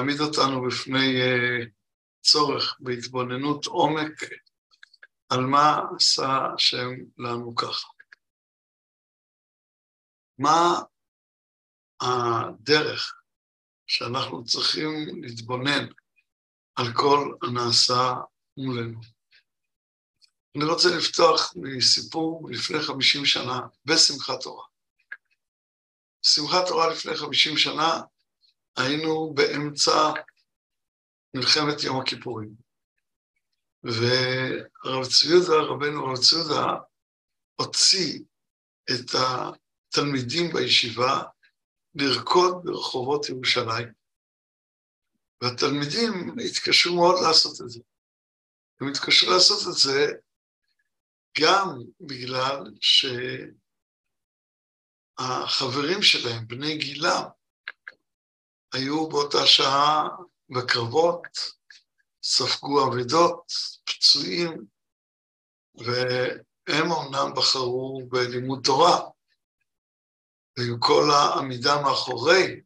להעמיד 0.00 0.20
אותנו 0.20 0.66
בפני 0.66 1.20
uh, 1.20 1.66
צורך 2.20 2.76
בהתבוננות 2.80 3.66
עומק 3.66 4.12
על 5.28 5.40
מה 5.40 5.80
עשה 5.96 6.46
השם 6.54 6.90
לנו 7.18 7.54
ככה. 7.56 7.88
מה 10.38 10.80
הדרך 12.00 13.14
שאנחנו 13.86 14.44
צריכים 14.44 15.22
להתבונן 15.22 15.86
על 16.74 16.86
כל 16.94 17.34
הנעשה 17.42 18.14
מולנו. 18.56 19.00
אני 20.56 20.64
רוצה 20.64 20.88
לפתוח 20.98 21.52
מסיפור 21.56 22.48
לפני 22.50 22.80
חמישים 22.80 23.26
שנה 23.26 23.60
בשמחת 23.84 24.40
תורה. 24.42 24.66
בשמחת 26.22 26.66
תורה 26.68 26.90
לפני 26.90 27.16
חמישים 27.16 27.56
שנה 27.56 28.00
היינו 28.80 29.34
באמצע 29.34 30.12
מלחמת 31.34 31.82
יום 31.84 32.00
הכיפורים. 32.00 32.50
והרב 33.82 35.06
צבי 35.06 35.30
יהודה, 35.30 35.54
רבנו 35.54 36.06
הרב 36.06 36.16
צבי 36.16 36.38
יהודה, 36.38 36.66
הוציא 37.60 38.20
את 38.90 39.10
התלמידים 39.14 40.52
בישיבה 40.52 41.22
לרקוד 41.94 42.54
ברחובות 42.64 43.28
ירושלים. 43.28 43.92
והתלמידים 45.42 46.36
התקשו 46.46 46.94
מאוד 46.94 47.14
לעשות 47.22 47.60
את 47.60 47.68
זה. 47.68 47.80
הם 48.80 48.88
התקשו 48.88 49.30
לעשות 49.30 49.68
את 49.68 49.74
זה 49.74 50.12
גם 51.40 51.78
בגלל 52.00 52.58
שהחברים 55.20 56.02
שלהם, 56.02 56.46
בני 56.46 56.78
גילם, 56.78 57.24
היו 58.72 59.08
באותה 59.08 59.46
שעה 59.46 60.08
בקרבות, 60.50 61.22
ספגו 62.22 62.86
אבדות, 62.86 63.52
פצועים, 63.84 64.64
והם 65.74 66.92
אמנם 66.92 67.34
בחרו 67.36 68.02
בלימוד 68.08 68.60
תורה, 68.64 69.00
ועם 70.58 70.78
כל 70.78 71.10
העמידה 71.10 71.82
מאחורי 71.82 72.60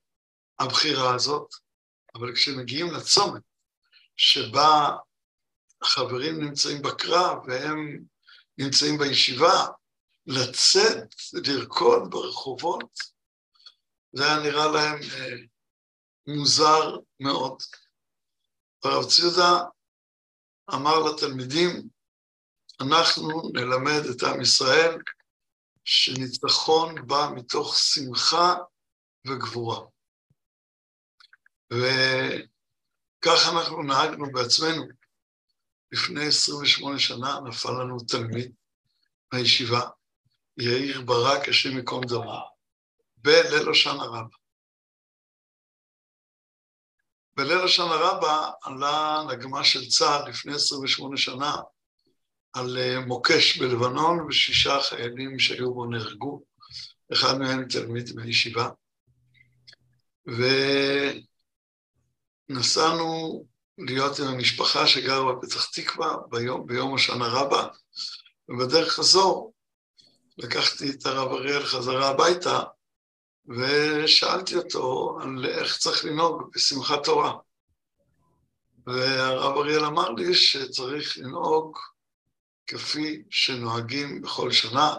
הבחירה 0.58 1.14
הזאת, 1.14 1.54
אבל 2.14 2.34
כשמגיעים 2.34 2.90
לצומת 2.90 3.42
שבה 4.16 4.96
החברים 5.82 6.40
נמצאים 6.40 6.82
בקרב 6.82 7.38
והם 7.46 8.04
נמצאים 8.58 8.98
בישיבה, 8.98 9.66
לצאת, 10.26 11.14
לרקוד 11.32 12.10
ברחובות, 12.10 12.98
זה 14.12 14.24
היה 14.24 14.42
נראה 14.42 14.66
להם 14.66 14.98
אה, 15.02 15.36
מוזר 16.26 16.96
מאוד. 17.20 17.62
הרב 18.84 19.04
ציודה 19.10 19.60
אמר 20.74 20.98
לתלמידים, 20.98 21.88
אנחנו 22.80 23.42
נלמד 23.54 24.00
את 24.10 24.22
עם 24.22 24.40
ישראל 24.40 24.98
שניצחון 25.84 27.06
בא 27.06 27.28
מתוך 27.34 27.76
שמחה 27.78 28.54
וגבורה. 29.26 29.86
וכך 31.72 33.40
אנחנו 33.52 33.82
נהגנו 33.82 34.32
בעצמנו. 34.32 34.84
לפני 35.92 36.26
28 36.26 36.98
שנה 36.98 37.40
נפל 37.44 37.70
לנו 37.70 37.96
תלמיד 38.08 38.52
מהישיבה, 39.32 39.80
יאיר 40.58 41.02
ברק, 41.02 41.48
השם 41.48 41.76
ייקום 41.76 42.04
דמו, 42.04 42.48
בליל 43.16 43.70
השנה 43.70 44.04
רבה. 44.04 44.36
בליל 47.36 47.58
השנה 47.58 47.94
רבה 47.94 48.50
עלה 48.62 49.22
נגמה 49.30 49.64
של 49.64 49.88
צה"ל 49.88 50.28
לפני 50.28 50.54
28 50.54 51.16
שנה 51.16 51.56
על 52.52 52.78
אה, 52.78 53.00
מוקש 53.00 53.58
בלבנון, 53.58 54.20
ושישה 54.20 54.80
חיילים 54.80 55.38
שהיו 55.38 55.74
בו 55.74 55.86
נהרגו, 55.86 56.42
אחד 57.12 57.38
מהם 57.38 57.68
תלמיד 57.68 58.16
בישיבה. 58.16 58.68
ונסענו 62.50 63.44
להיות 63.78 64.18
עם 64.18 64.26
המשפחה 64.26 64.86
שגרה 64.86 65.32
בפתח 65.34 65.70
תקווה 65.70 66.16
ביום, 66.30 66.66
ביום 66.66 66.94
השנה 66.94 67.26
רבה, 67.28 67.68
ובדרך 68.48 68.92
חזור 68.92 69.52
לקחתי 70.38 70.90
את 70.90 71.06
הרב 71.06 71.32
אריאל 71.32 71.64
חזרה 71.64 72.08
הביתה, 72.08 72.62
ושאלתי 73.48 74.56
אותו 74.56 75.18
על 75.22 75.46
איך 75.46 75.78
צריך 75.78 76.04
לנהוג 76.04 76.50
בשמחת 76.54 77.04
תורה. 77.04 77.32
והרב 78.86 79.56
אריאל 79.56 79.84
אמר 79.84 80.10
לי 80.10 80.34
שצריך 80.34 81.18
לנהוג 81.18 81.78
כפי 82.66 83.22
שנוהגים 83.30 84.22
בכל 84.22 84.52
שנה, 84.52 84.94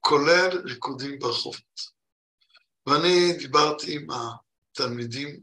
כולל 0.00 0.62
ריקודים 0.64 1.18
ברחובות. 1.18 1.98
ואני 2.86 3.32
דיברתי 3.38 3.96
עם 3.96 4.06
התלמידים, 4.10 5.40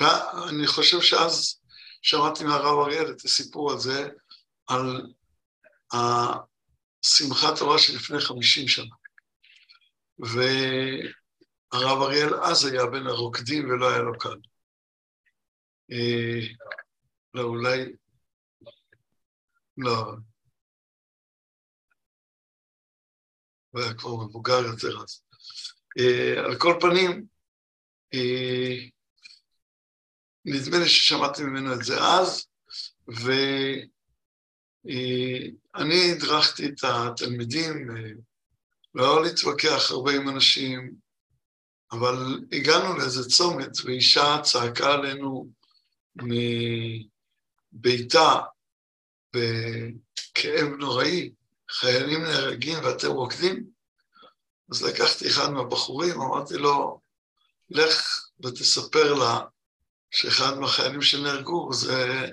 ואני 0.00 0.66
חושב 0.66 1.00
שאז 1.00 1.60
שמעתי 2.02 2.44
מהרב 2.44 2.78
אריאל 2.78 3.10
את 3.10 3.24
הסיפור 3.24 3.72
הזה 3.72 4.08
על 4.66 5.02
השמחת 5.92 7.58
תורה 7.58 7.78
שלפני 7.78 8.20
חמישים 8.20 8.68
שנה. 8.68 8.94
והרב 11.72 12.02
אריאל 12.02 12.34
אז 12.34 12.64
היה 12.64 12.86
בין 12.86 13.06
הרוקדים 13.06 13.70
ולא 13.70 13.90
היה 13.90 13.98
לו 13.98 14.18
קל. 14.18 14.36
אה, 15.92 16.46
לא, 17.34 17.42
אולי... 17.42 17.92
לא, 19.76 20.16
הוא 23.70 23.80
היה 23.80 23.94
כבר 23.94 24.16
מבוגר 24.16 24.60
יותר 24.66 25.02
אז. 25.02 25.22
Uh, 25.98 26.38
על 26.38 26.58
כל 26.58 26.78
פנים, 26.80 27.26
uh, 28.14 28.90
נדמה 30.44 30.78
לי 30.78 30.88
ששמעתי 30.88 31.42
ממנו 31.42 31.74
את 31.74 31.84
זה 31.84 31.94
אז, 32.00 32.46
ואני 34.84 36.12
הדרכתי 36.12 36.66
את 36.66 36.84
התלמידים, 36.84 37.88
לא 38.94 39.22
להתווכח 39.24 39.90
הרבה 39.90 40.12
עם 40.12 40.28
אנשים, 40.28 41.01
אבל 41.92 42.40
הגענו 42.52 42.96
לאיזה 42.96 43.28
צומת, 43.28 43.70
ואישה 43.84 44.36
צעקה 44.42 44.92
עלינו 44.92 45.48
מביתה 47.72 48.40
בכאב 49.32 50.68
נוראי, 50.78 51.32
חיילים 51.70 52.22
נהרגים 52.22 52.78
ואתם 52.84 53.08
רוקדים? 53.08 53.66
אז 54.70 54.82
לקחתי 54.82 55.28
אחד 55.28 55.50
מהבחורים, 55.50 56.20
אמרתי 56.20 56.54
לו, 56.54 57.00
לך 57.70 58.28
ותספר 58.44 59.14
לה 59.14 59.40
שאחד 60.10 60.58
מהחיילים 60.58 61.02
שנהרגו 61.02 61.72
זה 61.72 62.26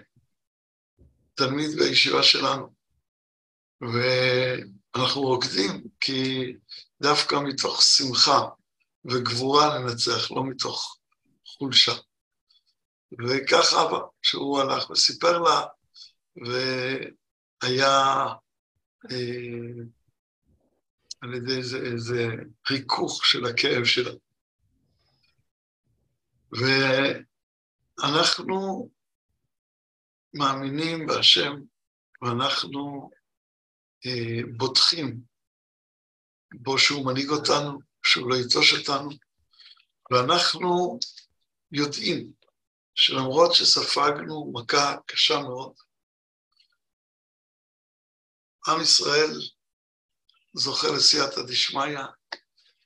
תלמיד 1.35 1.69
בישיבה 1.79 2.23
שלנו. 2.23 2.73
ואנחנו 3.81 5.21
רוקדים 5.21 5.83
כי 5.99 6.53
דווקא 7.01 7.35
מתוך 7.35 7.81
שמחה 7.81 8.49
וגבורה 9.05 9.79
לנצח, 9.79 10.31
לא 10.31 10.43
מתוך 10.45 10.99
חולשה. 11.45 11.91
וכך 13.11 13.73
אבא, 13.73 13.99
שהוא 14.21 14.59
הלך 14.59 14.89
וסיפר 14.89 15.39
לה, 15.39 15.65
והיה 17.63 18.25
אה, 19.11 19.83
על 21.21 21.33
ידי 21.33 21.57
איזה, 21.57 21.77
איזה 21.77 22.27
ריכוך 22.69 23.25
של 23.25 23.45
הכאב 23.45 23.85
שלה. 23.85 24.12
ואנחנו 28.01 28.89
מאמינים 30.33 31.07
בהשם, 31.07 31.53
ואנחנו 32.21 33.09
אה, 34.06 34.39
בוטחים 34.57 35.19
בו 36.53 36.77
שהוא 36.77 37.06
מנהיג 37.06 37.29
אותנו, 37.29 37.88
שהוא 38.09 38.29
לא 38.29 38.35
יטוש 38.35 38.73
אותנו, 38.73 39.09
ואנחנו 40.11 41.00
יודעים 41.71 42.31
שלמרות 42.95 43.56
שספגנו 43.56 44.51
מכה 44.56 44.95
קשה 45.06 45.39
מאוד, 45.39 45.73
עם 48.67 48.81
ישראל 48.81 49.31
זוכה 50.53 50.88
לסייעתא 50.88 51.41
דשמיא, 51.41 52.00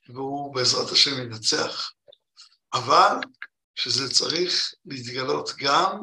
והוא 0.08 0.54
בעזרת 0.54 0.90
השם 0.92 1.22
ינצח, 1.22 1.92
אבל 2.74 3.16
שזה 3.74 4.10
צריך 4.10 4.74
להתגלות 4.84 5.50
גם 5.58 6.02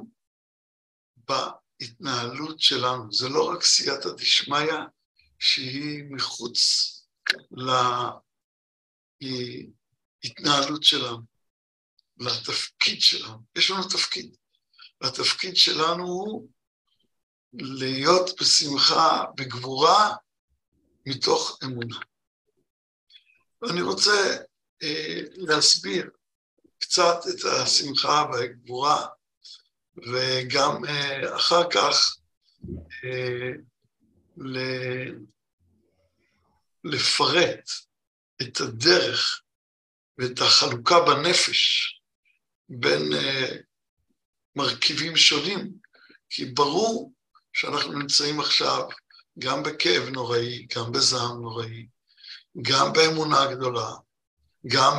בהתנהלות 1.17 2.59
שלנו. 2.59 3.11
זה 3.11 3.29
לא 3.29 3.51
רק 3.51 3.63
סייעתא 3.63 4.09
דשמיא 4.09 4.73
שהיא 5.39 6.03
מחוץ 6.09 6.57
להתנהלות 9.21 10.83
שלנו, 10.83 11.17
לתפקיד 12.17 13.01
שלנו. 13.01 13.37
יש 13.55 13.71
לנו 13.71 13.83
תפקיד, 13.87 14.35
והתפקיד 15.01 15.57
שלנו 15.57 16.03
הוא 16.03 16.49
להיות 17.53 18.41
בשמחה, 18.41 19.23
בגבורה, 19.35 20.15
מתוך 21.05 21.59
אמונה. 21.63 21.99
ואני 23.61 23.81
רוצה 23.81 24.37
אה, 24.83 25.19
להסביר 25.35 26.09
קצת 26.79 27.17
את 27.29 27.45
השמחה 27.45 28.25
והגבורה, 28.33 29.07
וגם 29.97 30.85
אה, 30.85 31.35
אחר 31.35 31.69
כך 31.69 32.17
אה, 33.03 33.51
לפרט 36.83 37.69
את 38.41 38.61
הדרך 38.61 39.41
ואת 40.17 40.39
החלוקה 40.41 40.95
בנפש 40.99 42.01
בין 42.69 43.13
אה, 43.13 43.57
מרכיבים 44.55 45.17
שונים, 45.17 45.71
כי 46.29 46.45
ברור 46.45 47.13
שאנחנו 47.53 47.93
נמצאים 47.93 48.39
עכשיו 48.39 48.87
גם 49.39 49.63
בכאב 49.63 50.09
נוראי, 50.09 50.67
גם 50.75 50.91
בזעם 50.91 51.41
נוראי, 51.41 51.87
גם 52.61 52.93
באמונה 52.93 53.55
גדולה, 53.55 53.91
גם 54.67 54.93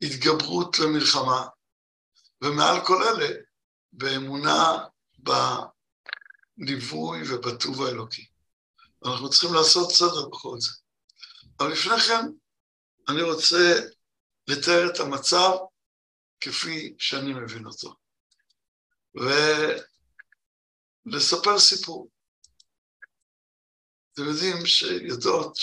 בהתגברות 0.00 0.78
למלחמה, 0.78 1.46
ומעל 2.42 2.86
כל 2.86 3.02
אלה, 3.02 3.28
באמונה 3.92 4.78
בליווי 6.58 7.22
ובטוב 7.28 7.82
האלוקי. 7.82 8.26
אנחנו 9.04 9.30
צריכים 9.30 9.54
לעשות 9.54 9.90
סדר 9.90 10.28
בכל 10.28 10.60
זה. 10.60 10.83
אבל 11.60 11.72
לפני 11.72 12.00
כן, 12.08 12.26
אני 13.08 13.22
רוצה 13.22 13.80
לתאר 14.48 14.90
את 14.94 15.00
המצב 15.00 15.50
כפי 16.40 16.94
שאני 16.98 17.32
מבין 17.32 17.66
אותו, 17.66 17.94
ולספר 21.06 21.58
סיפור. 21.58 22.10
אתם 24.12 24.22
יודעים 24.22 24.66
שיודעות 24.66 25.56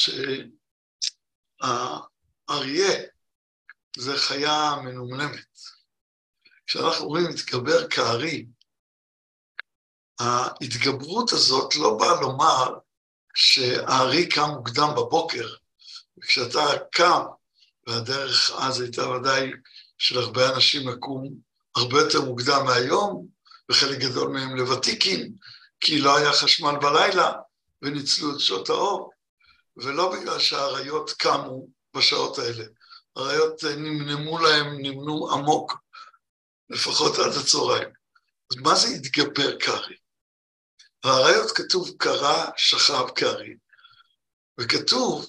שהאריה 1.62 3.02
זה 3.98 4.12
חיה 4.18 4.76
מנומנמת. 4.84 5.46
כשאנחנו 6.68 7.06
אומרים 7.06 7.26
להתגבר 7.28 7.90
כארי, 7.90 8.46
ההתגברות 10.20 11.32
הזאת 11.32 11.76
לא 11.76 11.98
באה 12.00 12.22
לומר 12.22 12.80
שהארי 13.36 14.30
קם 14.30 14.50
מוקדם 14.58 14.88
בבוקר, 14.98 15.56
וכשאתה 16.18 16.66
קם, 16.92 17.22
והדרך 17.88 18.52
אז 18.52 18.82
הייתה 18.82 19.10
ודאי 19.10 19.52
של 19.98 20.20
הרבה 20.20 20.56
אנשים 20.56 20.90
לקום 20.90 21.30
הרבה 21.76 22.00
יותר 22.00 22.22
מוקדם 22.22 22.66
מהיום, 22.66 23.28
וחלק 23.72 24.00
גדול 24.00 24.28
מהם 24.32 24.56
לוותיקים, 24.56 25.34
כי 25.80 26.00
לא 26.00 26.18
היה 26.18 26.34
חשמל 26.34 26.76
בלילה 26.82 27.32
וניצלו 27.82 28.36
את 28.36 28.40
שעות 28.40 28.70
האור, 28.70 29.12
ולא 29.78 30.16
בגלל 30.16 30.40
שהאריות 30.40 31.12
קמו 31.12 31.68
בשעות 31.96 32.40
האלה. 32.40 32.64
האריות 33.16 33.64
נמנמו 33.64 34.40
להם, 34.40 34.82
נמנו 34.82 35.32
עמוק, 35.32 35.74
לפחות 36.70 37.20
עד 37.20 37.32
הצהריים. 37.42 37.90
אז 38.52 38.58
מה 38.58 38.76
זה 38.76 38.88
התגבר 38.88 39.58
קרי? 39.60 39.96
באריות 41.04 41.52
כתוב 41.52 41.92
קרא, 41.98 42.46
שכב 42.58 43.10
קרי, 43.16 43.56
וכתוב, 44.60 45.26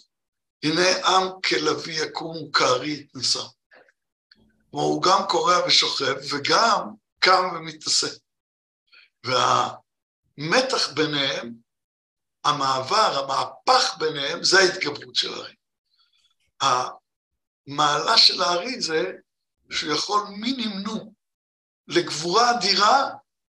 הנה 0.62 1.06
עם 1.06 1.28
כלביא 1.48 2.02
יקום 2.02 2.52
כארי 2.52 2.92
יתנשא. 2.92 3.42
כלומר, 4.70 4.86
הוא 4.86 5.02
גם 5.02 5.22
קורע 5.28 5.66
ושוכב, 5.66 6.14
וגם 6.30 6.88
קם 7.18 7.48
ומתנשא. 7.54 8.06
והמתח 9.24 10.92
ביניהם, 10.94 11.54
המעבר, 12.44 13.24
המהפך 13.24 13.96
ביניהם, 13.98 14.44
זה 14.44 14.58
ההתגברות 14.58 15.14
של 15.14 15.34
הארי. 15.34 15.54
המעלה 16.60 18.18
של 18.18 18.42
הארי 18.42 18.80
זה 18.80 19.12
שהוא 19.70 19.94
יכול 19.94 20.22
מנמנו 20.30 21.12
לגבורה 21.88 22.50
אדירה 22.50 23.10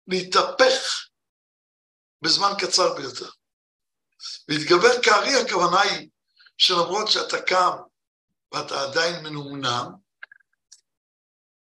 להתהפך 0.08 1.08
בזמן 2.22 2.52
קצר 2.60 2.94
ביותר. 2.94 3.30
להתגבר 4.48 5.02
כארי 5.04 5.36
הכוונה 5.36 5.82
היא 5.82 6.10
שלמרות 6.58 7.08
שאתה 7.08 7.42
קם 7.42 7.72
ואתה 8.52 8.82
עדיין 8.82 9.24
מנומנם, 9.24 9.86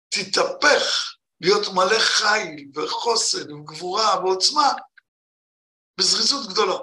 תתהפך 0.08 1.14
להיות 1.40 1.68
מלא 1.74 1.98
חיל 1.98 2.70
וחוסן 2.74 3.52
וגבורה 3.52 4.20
ועוצמה 4.20 4.72
בזריזות 5.98 6.48
גדולה. 6.48 6.78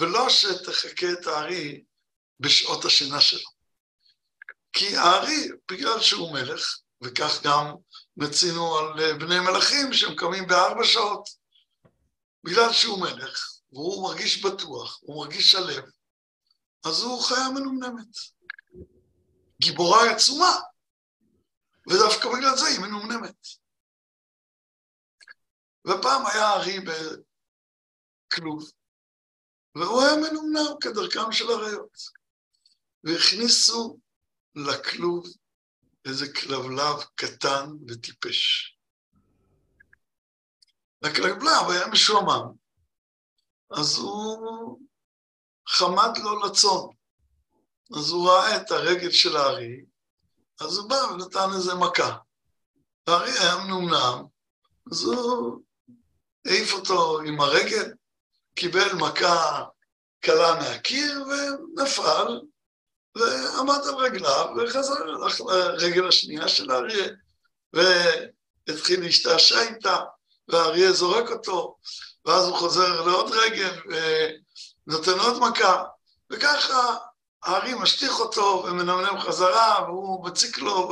ולא 0.00 0.28
שתחכה 0.28 1.06
את 1.12 1.26
הארי 1.26 1.84
בשעות 2.40 2.84
השינה 2.84 3.20
שלו. 3.20 3.50
כי 4.72 4.96
הארי, 4.96 5.48
בגלל 5.72 6.00
שהוא 6.00 6.32
מלך, 6.32 6.78
וכך 7.02 7.42
גם 7.42 7.74
מצינו 8.16 8.78
על 8.78 9.18
בני 9.18 9.40
מלכים 9.40 9.92
שהם 9.92 10.16
קמים 10.16 10.46
בארבע 10.46 10.84
שעות, 10.84 11.28
בגלל 12.44 12.72
שהוא 12.72 13.00
מלך, 13.00 13.49
והוא 13.72 14.02
מרגיש 14.02 14.44
בטוח, 14.44 14.98
הוא 15.02 15.24
מרגיש 15.24 15.50
שלב, 15.50 15.84
אז 16.86 17.02
הוא 17.02 17.22
חיה 17.22 17.48
מנומנמת. 17.54 18.16
גיבורה 19.60 20.10
עצומה, 20.10 20.60
ודווקא 21.88 22.28
בגלל 22.28 22.56
זה 22.56 22.66
היא 22.66 22.80
מנומנמת. 22.80 23.46
ופעם 25.86 26.26
היה 26.26 26.52
ארי 26.52 26.78
בכלוב, 28.28 28.70
והוא 29.74 30.02
היה 30.02 30.16
מנומנם 30.16 30.76
כדרכם 30.80 31.32
של 31.32 31.44
אריות. 31.50 32.20
והכניסו 33.04 33.98
לכלוב 34.54 35.26
איזה 36.04 36.26
כלבלב 36.32 37.04
קטן 37.14 37.66
וטיפש. 37.88 38.76
הכלבלב 41.02 41.70
היה 41.70 41.86
משועמם, 41.92 42.59
אז 43.70 43.98
הוא 43.98 44.78
חמד 45.68 46.18
לו 46.22 46.40
לצון. 46.46 46.90
אז 47.96 48.10
הוא 48.10 48.30
ראה 48.30 48.56
את 48.56 48.70
הרגל 48.70 49.10
של 49.10 49.36
הארי, 49.36 49.84
אז 50.60 50.78
הוא 50.78 50.88
בא 50.88 50.94
ונתן 50.94 51.48
איזה 51.54 51.74
מכה. 51.74 52.16
הארי 53.06 53.30
היה 53.30 53.56
מנומנם, 53.64 54.24
אז 54.92 55.02
הוא 55.02 55.60
העיף 56.46 56.72
אותו 56.72 57.20
עם 57.20 57.40
הרגל, 57.40 57.92
קיבל 58.54 58.92
מכה 58.94 59.64
קלה 60.20 60.54
מהקיר 60.54 61.24
ונפל, 61.26 62.40
ועמד 63.14 63.78
על 63.88 63.94
רגליו 63.94 64.46
וחזר 64.56 65.04
לרגל 65.44 66.08
השנייה 66.08 66.48
של 66.48 66.70
האריה, 66.70 67.08
והתחיל 67.72 69.00
להשתעשע 69.00 69.60
איתה, 69.60 69.96
והאריה 70.48 70.92
זורק 70.92 71.30
אותו, 71.30 71.76
ואז 72.24 72.46
הוא 72.46 72.56
חוזר 72.56 73.06
לעוד 73.06 73.32
רגל 73.32 73.80
ונותן 74.86 75.18
עוד 75.20 75.38
מכה, 75.40 75.84
וככה 76.32 76.96
הארי 77.42 77.74
משטיח 77.74 78.20
אותו 78.20 78.64
ומנמנם 78.66 79.20
חזרה, 79.20 79.84
והוא 79.88 80.26
מציק 80.26 80.58
לו, 80.58 80.90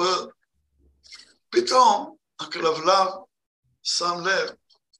ופתאום 1.48 2.16
הכלבלב 2.40 3.08
שם 3.82 4.14
לב 4.24 4.50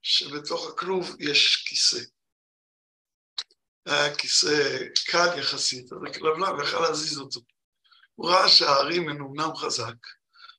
שבתוך 0.03 0.67
הכלוב 0.67 1.17
יש 1.19 1.65
כיסא. 1.69 2.01
היה 3.87 4.15
כיסא 4.15 4.79
קל 5.07 5.39
יחסית, 5.39 5.93
אז 5.93 5.99
הכלבלב 6.09 6.61
יכל 6.63 6.81
להזיז 6.81 7.19
אותו. 7.19 7.41
הוא 8.15 8.31
ראה 8.31 8.49
שהארי 8.49 8.99
מנומנם 8.99 9.57
חזק, 9.57 9.95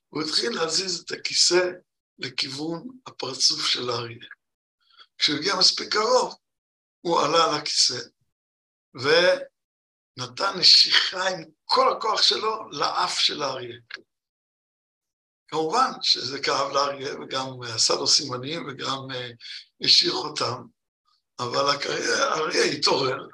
הוא 0.08 0.22
התחיל 0.22 0.54
להזיז 0.54 1.00
את 1.00 1.10
הכיסא 1.10 1.70
לכיוון 2.18 2.88
הפרצוף 3.06 3.66
של 3.66 3.90
האריה. 3.90 4.39
כשהוא 5.20 5.38
הגיע 5.38 5.54
מספיק 5.58 5.92
קרוב, 5.92 6.34
הוא 7.00 7.20
עלה 7.20 7.44
על 7.44 7.54
הכיסא, 7.60 8.00
ונתן 8.94 10.58
נשיכה 10.58 11.28
עם 11.28 11.44
כל 11.64 11.92
הכוח 11.92 12.22
שלו 12.22 12.70
לאף 12.70 13.18
של 13.18 13.42
האריה. 13.42 13.76
כמובן 15.48 15.90
שזה 16.02 16.42
כאב 16.42 16.72
לאריה, 16.72 17.20
וגם 17.20 17.46
עשה 17.74 17.94
לו 17.94 18.06
סימנים, 18.06 18.68
וגם 18.68 18.98
השאיר 19.84 20.12
אותם, 20.12 20.62
אבל 21.38 21.64
האריה 22.20 22.64
התעורר 22.64 23.28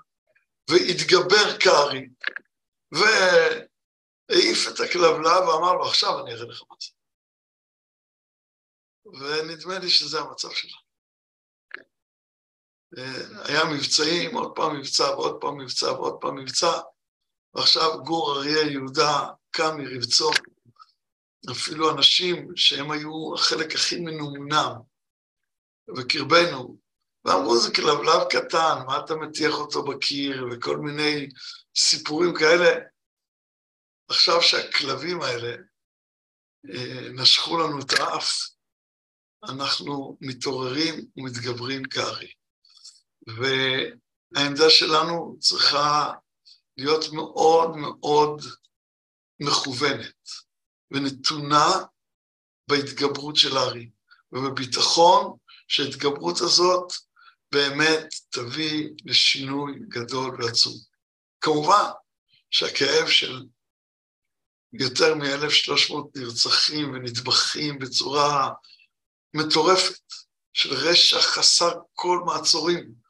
והתגבר 0.70 1.58
כארי, 1.60 2.08
והעיף 2.92 4.68
את 4.68 4.80
הכלבלה 4.80 5.40
ואמר 5.40 5.72
לו, 5.72 5.88
עכשיו 5.88 6.20
אני 6.20 6.32
אראה 6.34 6.44
לך 6.44 6.62
מה 6.70 6.76
זה. 6.80 6.90
ונדמה 9.04 9.78
לי 9.78 9.90
שזה 9.90 10.20
המצב 10.20 10.50
שלה. 10.52 10.85
היה 13.44 13.64
מבצעים, 13.64 14.36
עוד 14.36 14.52
פעם 14.54 14.76
מבצע 14.76 15.04
ועוד 15.04 15.40
פעם 15.40 15.58
מבצע 15.58 15.92
ועוד 15.92 16.16
פעם 16.20 16.36
מבצע, 16.36 16.72
ועכשיו 17.54 18.04
גור 18.04 18.36
אריה 18.36 18.62
יהודה 18.62 19.26
קם 19.50 19.76
מרבצו 19.78 20.30
אפילו 21.50 21.90
אנשים 21.90 22.48
שהם 22.56 22.90
היו 22.90 23.34
החלק 23.34 23.74
הכי 23.74 24.00
מנומנם 24.00 24.72
בקרבנו, 25.96 26.78
ואמרו 27.24 27.58
זה 27.58 27.74
כלבלב 27.74 28.28
קטן, 28.30 28.86
מה 28.86 29.00
אתה 29.04 29.14
מטיח 29.14 29.54
אותו 29.54 29.84
בקיר, 29.84 30.46
וכל 30.52 30.76
מיני 30.76 31.28
סיפורים 31.76 32.34
כאלה. 32.34 32.80
עכשיו 34.08 34.42
שהכלבים 34.42 35.22
האלה 35.22 35.56
אה, 36.74 37.08
נשכו 37.12 37.58
לנו 37.58 37.78
את 37.80 37.92
האף, 37.92 38.30
אנחנו 39.48 40.16
מתעוררים 40.20 40.94
ומתגברים 41.16 41.84
כארי. 41.84 42.32
והעמדה 43.26 44.70
שלנו 44.70 45.36
צריכה 45.40 46.12
להיות 46.76 47.12
מאוד 47.12 47.76
מאוד 47.76 48.42
מכוונת 49.40 50.28
ונתונה 50.90 51.66
בהתגברות 52.68 53.36
של 53.36 53.56
הארי, 53.56 53.90
ובביטחון 54.32 55.36
שההתגברות 55.68 56.40
הזאת 56.40 56.92
באמת 57.52 58.06
תביא 58.30 58.88
לשינוי 59.04 59.78
גדול 59.88 60.42
ועצום. 60.42 60.72
כמובן 61.40 61.90
שהכאב 62.50 63.08
של 63.08 63.44
יותר 64.72 65.14
מ-1,300 65.14 65.94
נרצחים 66.16 66.94
ונטבחים 66.94 67.78
בצורה 67.78 68.50
מטורפת, 69.34 70.00
של 70.52 70.74
רשע 70.74 71.20
חסר 71.20 71.72
כל 71.94 72.18
מעצורים, 72.26 73.05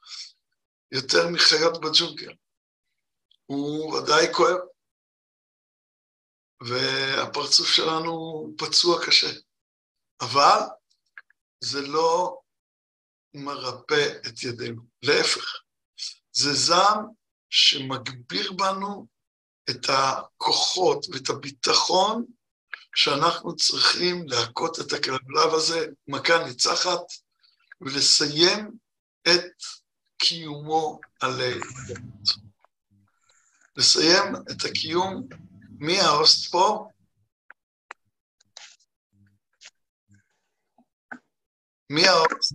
יותר 0.91 1.27
מחיות 1.29 1.81
בג'ונגל. 1.81 2.33
הוא 3.45 3.93
ודאי 3.93 4.33
כואב, 4.33 4.57
והפרצוף 6.61 7.67
שלנו 7.67 8.47
פצוע 8.57 9.05
קשה, 9.05 9.27
אבל 10.21 10.59
זה 11.59 11.81
לא 11.81 12.39
מרפא 13.33 14.19
את 14.27 14.43
ידינו, 14.43 14.81
להפך, 15.01 15.45
זה 16.31 16.53
זעם 16.53 17.05
שמגביר 17.49 18.51
בנו 18.51 19.07
את 19.69 19.85
הכוחות 19.89 21.05
ואת 21.13 21.29
הביטחון 21.29 22.25
שאנחנו 22.95 23.55
צריכים 23.55 24.27
להכות 24.27 24.79
את 24.79 24.93
הכלבלב 24.93 25.53
הזה 25.53 25.87
מכה 26.07 26.47
ניצחת 26.47 27.01
ולסיים 27.81 28.71
את 29.23 29.53
קיומו 30.17 30.99
עלי 31.21 31.59
לסיים 33.77 34.35
את 34.35 34.65
הקיום, 34.65 35.27
מי 35.79 35.99
ההוסט 35.99 36.51
פה? 36.51 36.87
מי 41.89 42.07
ההוסט? 42.07 42.53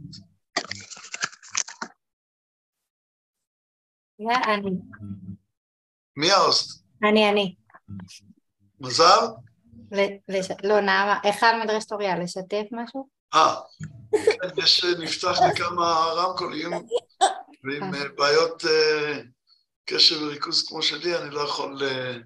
אני. 4.28 4.71
מי 6.16 6.31
ההוסט? 6.31 6.85
אני, 7.02 7.31
אני. 7.31 7.54
מזל? 8.81 9.26
לא, 10.62 10.81
נעמה, 10.81 11.19
היכל 11.23 11.62
מדרשת 11.64 11.92
אוריה, 11.92 12.19
לשתף 12.19 12.64
משהו? 12.73 13.09
אה, 13.35 13.54
יש, 14.57 14.85
נפתח 14.85 15.38
לכמה 15.50 16.12
רמקולים, 16.16 16.71
ועם 17.64 17.95
אה, 17.95 18.09
בעיות 18.09 18.64
אה, 18.64 19.21
קשב 19.85 20.23
וריכוז 20.23 20.69
כמו 20.69 20.83
שלי, 20.83 21.19
אני 21.19 21.35
לא 21.35 21.40
יכול... 21.40 21.83
אה, 21.83 22.16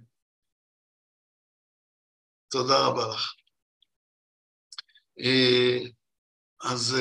תודה 2.50 2.86
רבה 2.86 3.08
לך. 3.14 3.32
אז 6.60 6.96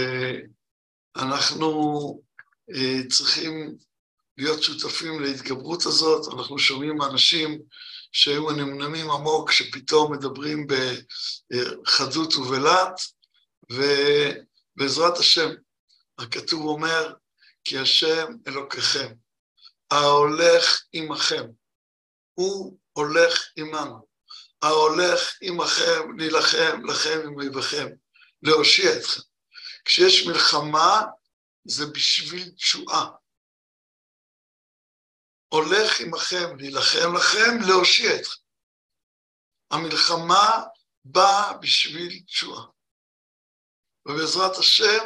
אנחנו 1.15 1.70
צריכים 3.10 3.77
להיות 4.38 4.63
שותפים 4.63 5.22
להתגברות 5.22 5.86
הזאת, 5.86 6.34
אנחנו 6.34 6.60
שומעים 6.60 7.01
אנשים 7.01 7.62
שהיו 8.12 8.46
מנמנמים 8.46 9.12
עמוק, 9.12 9.51
שפתאום 9.51 10.13
מדברים 10.13 10.68
בחדות 10.68 12.36
ובלהט, 12.36 13.01
ובעזרת 13.72 15.18
השם, 15.18 15.50
הכתוב 16.18 16.65
אומר, 16.65 17.13
כי 17.65 17.77
השם 17.79 18.25
אלוקיכם, 18.48 19.13
ההולך 19.91 20.84
עמכם, 20.93 21.43
הוא 22.34 22.79
הולך 22.91 23.51
עמנו, 23.55 24.07
ההולך 24.62 25.38
עמכם 25.41 26.17
להילחם 26.17 26.86
לכם 26.86 27.19
עם 27.27 27.36
אויביכם, 27.36 27.88
להושיע 28.43 28.98
אתכם. 29.00 29.22
כשיש 29.86 30.27
מלחמה, 30.27 31.01
זה 31.67 31.86
בשביל 31.86 32.51
תשועה. 32.51 33.10
הולך 35.48 36.00
עמכם 36.00 36.57
להילחם 36.57 37.15
לכם, 37.17 37.67
להושיע 37.67 38.15
אתכם. 38.15 38.41
המלחמה 39.72 40.63
באה 41.05 41.57
בשביל 41.57 42.24
תשועה. 42.25 42.65
ובעזרת 44.05 44.57
השם 44.57 45.03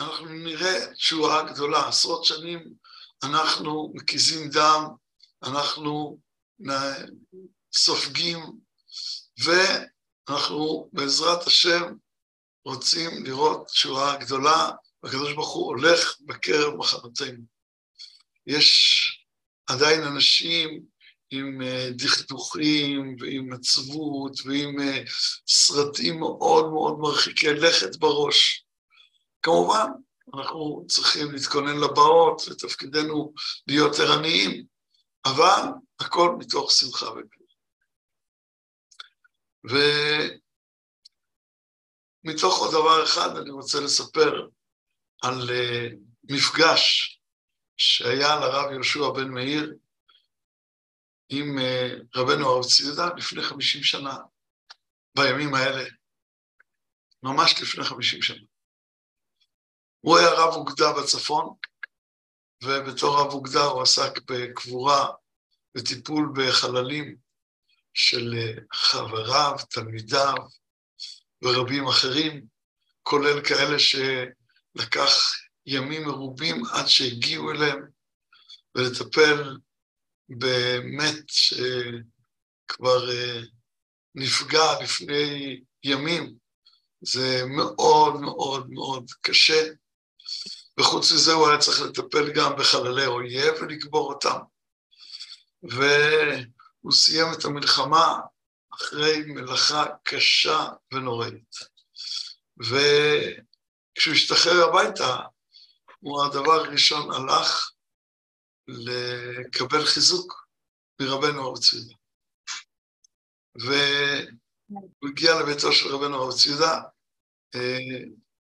אנחנו 0.00 0.26
נראה 0.28 0.94
תשועה 0.94 1.52
גדולה. 1.52 1.88
עשרות 1.88 2.24
שנים 2.24 2.74
אנחנו 3.22 3.92
מקיזים 3.94 4.50
דם, 4.50 4.84
אנחנו 5.42 6.18
סופגים, 7.74 8.38
ואנחנו 9.44 10.88
בעזרת 10.92 11.46
השם 11.46 11.82
רוצים 12.64 13.24
לראות 13.24 13.66
תשועה 13.66 14.16
גדולה, 14.16 14.70
והקדוש 15.02 15.32
ברוך 15.32 15.54
הוא 15.54 15.66
הולך 15.66 16.16
בקרב 16.20 16.74
מחנותינו. 16.74 17.42
יש 18.46 19.06
עדיין 19.66 20.02
אנשים 20.02 20.82
עם 21.30 21.62
אה, 21.62 21.88
דכדוכים 21.90 23.16
ועם 23.20 23.52
עצבות 23.52 24.32
ועם 24.44 24.80
אה, 24.80 25.02
סרטים 25.48 26.20
מאוד 26.20 26.70
מאוד 26.70 26.98
מרחיקי 26.98 27.54
לכת 27.54 27.96
בראש. 27.96 28.64
כמובן, 29.42 29.86
אנחנו 30.34 30.84
צריכים 30.88 31.32
להתכונן 31.32 31.76
לבאות, 31.76 32.42
ותפקידנו 32.50 33.32
להיות 33.66 33.92
ערניים, 33.98 34.64
אבל 35.24 35.62
הכל 36.00 36.36
מתוך 36.38 36.70
שמחה 36.70 37.06
וגדול. 37.10 37.46
ומתוך 42.24 42.58
עוד 42.58 42.70
דבר 42.70 43.04
אחד 43.04 43.36
אני 43.36 43.50
רוצה 43.50 43.80
לספר 43.80 44.48
על 45.22 45.34
uh, 45.48 45.96
מפגש 46.22 47.20
שהיה 47.76 48.40
לרב 48.40 48.72
יהושע 48.72 49.10
בן 49.16 49.28
מאיר 49.28 49.74
עם 51.28 51.58
uh, 51.58 52.18
רבנו 52.20 52.48
הרב 52.48 52.64
ציודה 52.64 53.14
לפני 53.16 53.42
חמישים 53.42 53.82
שנה, 53.82 54.16
בימים 55.16 55.54
האלה, 55.54 55.88
ממש 57.22 57.62
לפני 57.62 57.84
חמישים 57.84 58.22
שנה. 58.22 58.49
הוא 60.00 60.18
היה 60.18 60.30
רב 60.30 60.54
אוגדה 60.54 60.92
בצפון, 60.92 61.54
ובתור 62.64 63.20
רב 63.20 63.32
אוגדה 63.32 63.64
הוא 63.64 63.82
עסק 63.82 64.30
בקבורה 64.30 65.06
וטיפול 65.76 66.32
בחללים 66.34 67.16
של 67.94 68.34
אה, 68.38 68.52
חבריו, 68.72 69.56
תלמידיו 69.70 70.34
ורבים 71.42 71.88
אחרים, 71.88 72.44
כולל 73.02 73.44
כאלה 73.44 73.78
שלקח 73.78 75.12
ימים 75.66 76.02
מרובים 76.04 76.64
עד 76.72 76.86
שהגיעו 76.86 77.50
אליהם, 77.50 77.82
ולטפל 78.74 79.56
באמת 80.28 81.24
שכבר 81.26 83.10
אה, 83.10 83.40
נפגע 84.14 84.82
לפני 84.82 85.60
ימים. 85.84 86.34
זה 87.00 87.42
מאוד 87.56 88.20
מאוד 88.20 88.70
מאוד 88.70 89.10
קשה, 89.20 89.68
וחוץ 90.80 91.12
מזה 91.12 91.32
הוא 91.32 91.48
היה 91.48 91.58
צריך 91.58 91.80
לטפל 91.80 92.32
גם 92.32 92.56
בחללי 92.58 93.06
אויב 93.06 93.54
ולקבור 93.60 94.12
אותם. 94.12 94.38
והוא 95.62 96.92
סיים 96.92 97.26
את 97.38 97.44
המלחמה 97.44 98.20
אחרי 98.74 99.22
מלאכה 99.26 99.84
קשה 100.02 100.68
ונוראית. 100.92 101.56
וכשהוא 102.58 104.14
השתחרר 104.14 104.68
הביתה, 104.68 105.16
הוא 106.00 106.24
הדבר 106.24 106.52
הראשון 106.52 107.10
הלך 107.14 107.70
לקבל 108.68 109.84
חיזוק 109.84 110.46
מרבנו 111.00 111.42
הרב 111.42 111.58
ציודה. 111.58 111.94
והוא 113.54 115.10
הגיע 115.10 115.40
לביתו 115.40 115.72
של 115.72 115.88
רבנו 115.88 116.22
הרב 116.22 116.32
ציודה, 116.32 116.80
אה, 117.54 117.78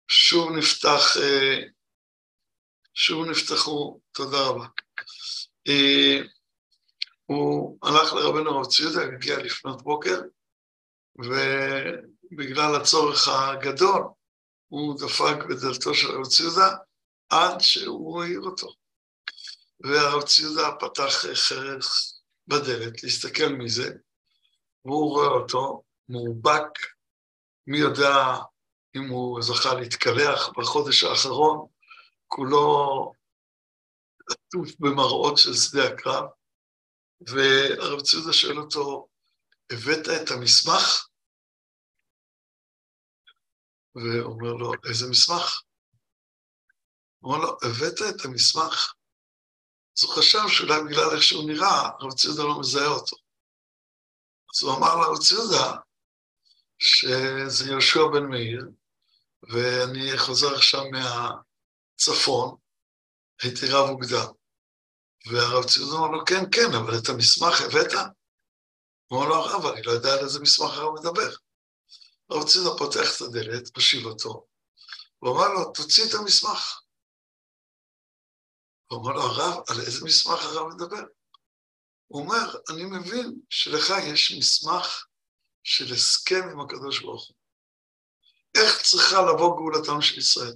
שוב 0.08 0.50
נפתח 0.50 1.16
אה, 1.22 1.60
שוב 2.94 3.26
נפתחו, 3.26 4.00
תודה 4.12 4.46
רבה. 4.46 4.66
אה, 5.68 6.20
הוא 7.26 7.78
הלך 7.82 8.12
לרבנו 8.12 8.50
הרב 8.50 8.66
ציודה, 8.66 9.02
הגיע 9.02 9.38
לפנות 9.38 9.82
בוקר, 9.82 10.20
בגלל 12.32 12.76
הצורך 12.76 13.28
הגדול, 13.28 14.02
הוא 14.68 15.00
דפק 15.00 15.44
בדלתו 15.48 15.94
של 15.94 16.10
הרב 16.10 16.26
ציודה 16.26 16.76
עד 17.28 17.60
שהוא 17.60 18.22
העיר 18.22 18.40
אותו. 18.40 18.68
והרב 19.80 20.22
ציודה 20.22 20.70
פתח 20.80 21.24
חרך 21.34 22.12
בדלת 22.46 23.02
להסתכל 23.02 23.48
מזה, 23.48 23.90
והוא 24.84 25.10
רואה 25.10 25.28
אותו 25.28 25.82
מאובק, 26.08 26.78
מי 27.66 27.78
יודע 27.78 28.16
אם 28.96 29.08
הוא 29.08 29.42
זכה 29.42 29.74
להתקלח 29.74 30.48
בחודש 30.56 31.04
האחרון, 31.04 31.73
כולו 32.36 33.12
עטוף 34.30 34.68
במראות 34.80 35.38
של 35.38 35.54
שדה 35.54 35.88
הקרב, 35.88 36.24
והרב 37.20 38.00
ציודה 38.00 38.32
שואל 38.32 38.58
אותו, 38.58 39.08
הבאת 39.72 40.08
את 40.08 40.30
המסמך? 40.30 41.08
ואומר 43.94 44.52
לו, 44.52 44.72
איזה 44.88 45.06
מסמך? 45.10 45.62
אומר 47.22 47.38
לו, 47.38 47.48
הבאת 47.62 47.98
את 48.10 48.24
המסמך? 48.24 48.94
אז 49.98 50.04
הוא 50.04 50.14
חשב 50.16 50.48
שאולי 50.48 50.80
בגלל 50.88 51.10
איך 51.14 51.22
שהוא 51.22 51.48
נראה, 51.50 51.88
הרב 52.00 52.12
ציודה 52.12 52.42
לא 52.42 52.60
מזהה 52.60 52.88
אותו. 52.88 53.16
אז 54.54 54.62
הוא 54.62 54.76
אמר 54.76 54.94
לרב 54.96 55.18
ציודה 55.18 55.76
שזה 56.78 57.70
יהושע 57.70 58.00
בן 58.12 58.26
מאיר, 58.30 58.62
ואני 59.42 60.18
חוזר 60.18 60.54
עכשיו 60.54 60.82
מהצפון, 61.94 62.56
הייתי 63.42 63.66
רב 63.66 63.88
אוגדה. 63.88 64.24
והרב 65.26 65.64
ציודה 65.64 65.96
אמר 65.96 66.10
לו, 66.10 66.24
כן, 66.24 66.44
כן, 66.52 66.74
אבל 66.78 66.98
את 66.98 67.08
המסמך 67.08 67.60
הבאת? 67.60 67.92
הוא 69.06 69.18
אמר 69.18 69.28
לו, 69.28 69.34
הרב, 69.34 69.66
אני 69.66 69.82
לא 69.82 69.92
יודע 69.92 70.12
על 70.12 70.18
איזה 70.18 70.40
מסמך 70.40 70.70
הרב 70.70 70.94
מדבר. 70.94 71.36
הרב 72.30 72.48
ציודה 72.48 72.70
פותח 72.78 73.16
את 73.16 73.20
הדלת, 73.20 73.76
משיב 73.76 74.06
אותו, 74.06 74.46
הוא 75.18 75.36
אמר 75.36 75.48
לו, 75.48 75.72
תוציא 75.72 76.04
את 76.04 76.14
המסמך. 76.14 76.80
הוא 78.86 79.02
אמר 79.02 79.12
לו, 79.12 79.22
הרב, 79.22 79.62
על 79.68 79.80
איזה 79.80 80.04
מסמך 80.04 80.44
הרב 80.44 80.66
מדבר? 80.74 81.04
הוא 82.06 82.22
אומר, 82.22 82.58
אני 82.70 82.84
מבין 82.84 83.40
שלך 83.50 83.92
יש 84.12 84.34
מסמך 84.38 85.06
של 85.62 85.94
הסכם 85.94 86.48
עם 86.52 86.60
הקדוש 86.60 87.00
ברוך 87.00 87.28
הוא. 87.28 87.36
איך 88.54 88.82
צריכה 88.82 89.16
לבוא 89.16 89.56
גאולתם 89.56 90.02
של 90.02 90.18
ישראל? 90.18 90.54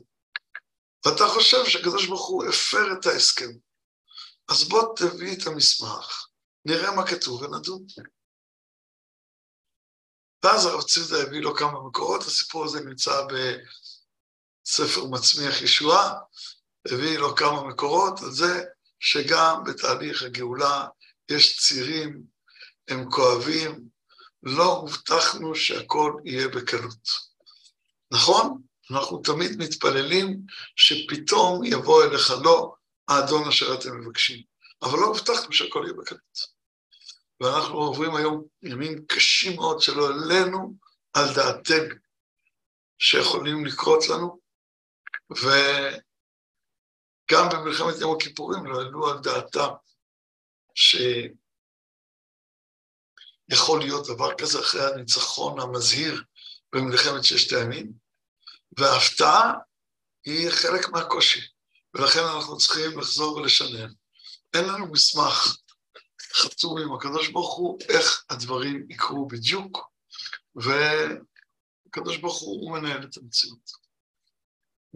ואתה 1.07 1.25
חושב 1.29 1.65
שהקדוש 1.65 2.07
ברוך 2.07 2.29
הוא 2.29 2.45
הפר 2.45 2.93
את 2.93 3.07
ההסכם. 3.07 3.51
אז 4.49 4.69
בוא 4.69 4.97
תביא 4.97 5.37
את 5.37 5.47
המסמך, 5.47 6.27
נראה 6.65 6.95
מה 6.97 7.07
כתוב 7.07 7.43
ונדון. 7.43 7.87
ואז 10.43 10.67
הרב 10.67 10.83
ציודה 10.83 11.23
הביא 11.23 11.41
לו 11.41 11.55
כמה 11.55 11.89
מקורות, 11.89 12.23
הסיפור 12.23 12.65
הזה 12.65 12.81
נמצא 12.81 13.27
בספר 14.65 15.05
מצמיח 15.05 15.63
ישועה, 15.63 16.15
הביא 16.89 17.19
לו 17.19 17.37
כמה 17.37 17.63
מקורות 17.63 18.21
על 18.23 18.33
זה 18.33 18.65
שגם 19.01 19.65
בתהליך 19.67 20.23
הגאולה 20.23 20.87
יש 21.31 21.59
צירים, 21.61 22.23
הם 22.89 23.11
כואבים, 23.11 23.89
לא 24.43 24.65
הובטחנו 24.65 25.55
שהכל 25.55 26.13
יהיה 26.25 26.49
בקלות. 26.49 27.09
נכון? 28.11 28.63
אנחנו 28.91 29.23
תמיד 29.25 29.51
מתפללים 29.59 30.41
שפתאום 30.77 31.65
יבוא 31.65 32.05
אליך 32.05 32.31
לא 32.45 32.75
האדון 33.09 33.49
אשר 33.49 33.75
אתם 33.75 34.01
מבקשים, 34.01 34.43
אבל 34.83 34.99
לא 34.99 35.07
הובטחנו 35.07 35.53
שהכל 35.53 35.83
יהיה 35.85 35.95
בקלות. 35.95 36.59
ואנחנו 37.41 37.79
עוברים 37.79 38.17
היום 38.17 38.45
ימים 38.63 39.07
קשים 39.07 39.57
מאוד 39.57 39.81
שלא 39.81 40.09
עלינו 40.09 40.75
על 41.13 41.35
דעתנו 41.35 41.95
שיכולים 42.99 43.67
לקרות 43.67 44.09
לנו, 44.09 44.41
וגם 45.31 45.99
במלחמת 47.53 47.95
יום 48.01 48.17
הכיפורים 48.17 48.67
לא 48.67 48.81
העלו 48.81 49.11
על 49.11 49.19
דעתם 49.19 49.69
שיכול 53.55 53.81
להיות 53.81 54.07
דבר 54.07 54.35
כזה 54.35 54.61
אחרי 54.61 54.85
הניצחון 54.85 55.61
המזהיר 55.61 56.23
במלחמת 56.73 57.25
ששת 57.25 57.57
הימים, 57.57 58.08
וההפתעה 58.79 59.53
היא 60.25 60.51
חלק 60.51 60.89
מהקושי, 60.89 61.41
ולכן 61.95 62.21
אנחנו 62.21 62.59
צריכים 62.59 62.99
לחזור 62.99 63.37
ולשנן. 63.37 63.93
אין 64.55 64.65
לנו 64.65 64.93
מסמך 64.93 65.57
חתום 66.33 66.79
עם 66.79 66.95
הקדוש 66.95 67.29
ברוך 67.29 67.57
הוא 67.57 67.79
איך 67.89 68.25
הדברים 68.31 68.87
יקרו 68.91 69.29
בדיוק, 69.29 69.91
והקדוש 70.55 72.17
ברוך 72.17 72.41
הוא, 72.41 72.61
הוא 72.61 72.79
מנהל 72.79 73.05
את 73.05 73.17
המציאות. 73.17 73.71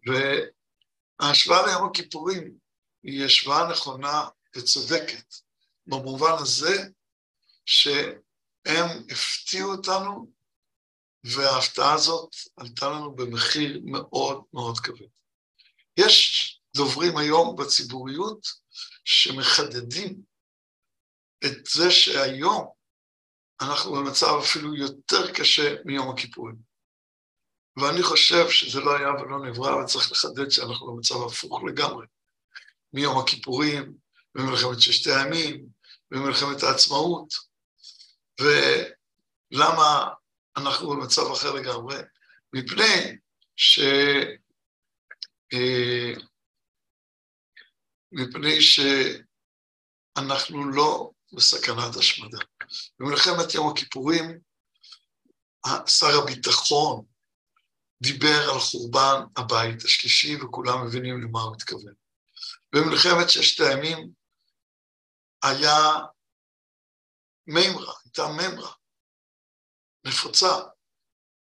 וההשוואה 0.07 1.67
ליום 1.67 1.91
הכיפורים 1.91 2.57
היא 3.03 3.25
השוואה 3.25 3.71
נכונה 3.71 4.29
וצודקת, 4.57 5.35
במובן 5.87 6.33
הזה 6.39 6.89
שהם 7.67 8.89
הפתיעו 9.11 9.73
אותנו, 9.73 10.33
וההפתעה 11.25 11.95
הזאת 11.95 12.37
עלתה 12.57 12.89
לנו 12.89 13.15
במחיר 13.15 13.81
מאוד 13.85 14.43
מאוד 14.53 14.79
כבד. 14.79 15.07
יש 15.97 16.61
דוברים 16.77 17.17
היום 17.17 17.57
בציבוריות 17.57 18.47
שמחדדים 19.05 20.23
את 21.45 21.67
זה 21.67 21.91
שהיום 21.91 22.69
אנחנו 23.61 23.93
במצב 23.93 24.39
אפילו 24.43 24.75
יותר 24.75 25.33
קשה 25.33 25.75
מיום 25.85 26.11
הכיפורים. 26.11 26.57
ואני 27.77 28.03
חושב 28.03 28.51
שזה 28.51 28.81
לא 28.81 28.97
היה 28.97 29.09
ולא 29.09 29.47
נברא, 29.47 29.77
וצריך 29.77 30.13
לחדד 30.13 30.51
שאנחנו 30.51 30.87
במצב 30.87 31.15
הפוך 31.27 31.63
לגמרי. 31.65 32.07
מיום 32.93 33.19
הכיפורים, 33.19 33.95
במלחמת 34.35 34.81
ששת 34.81 35.11
הימים, 35.11 35.67
במלחמת 36.11 36.63
העצמאות. 36.63 37.35
ולמה 38.41 40.09
אנחנו 40.57 40.91
במצב 40.91 41.23
אחר 41.33 41.53
לגמרי? 41.53 41.97
מפני 42.53 43.19
ש... 43.57 43.79
אה, 45.53 46.13
מפני 48.13 48.61
שאנחנו 50.21 50.71
לא 50.71 51.11
בסכנת 51.33 51.97
השמדה. 51.97 52.39
במלחמת 52.99 53.55
יום 53.55 53.71
הכיפורים, 53.73 54.39
שר 55.87 56.23
הביטחון 56.23 57.05
דיבר 58.03 58.51
על 58.53 58.61
חורבן 58.61 59.25
הבית 59.37 59.85
השלישי, 59.85 60.37
וכולם 60.37 60.87
מבינים 60.87 61.23
למה 61.23 61.41
הוא 61.41 61.55
מתכוון. 61.55 61.95
במלחמת 62.73 63.31
ששת 63.31 63.61
הימים 63.61 64.11
היה 65.43 65.79
מימרה, 67.47 67.95
הייתה 68.05 68.23
ממרה 68.29 68.73
נפוצה, 70.05 70.61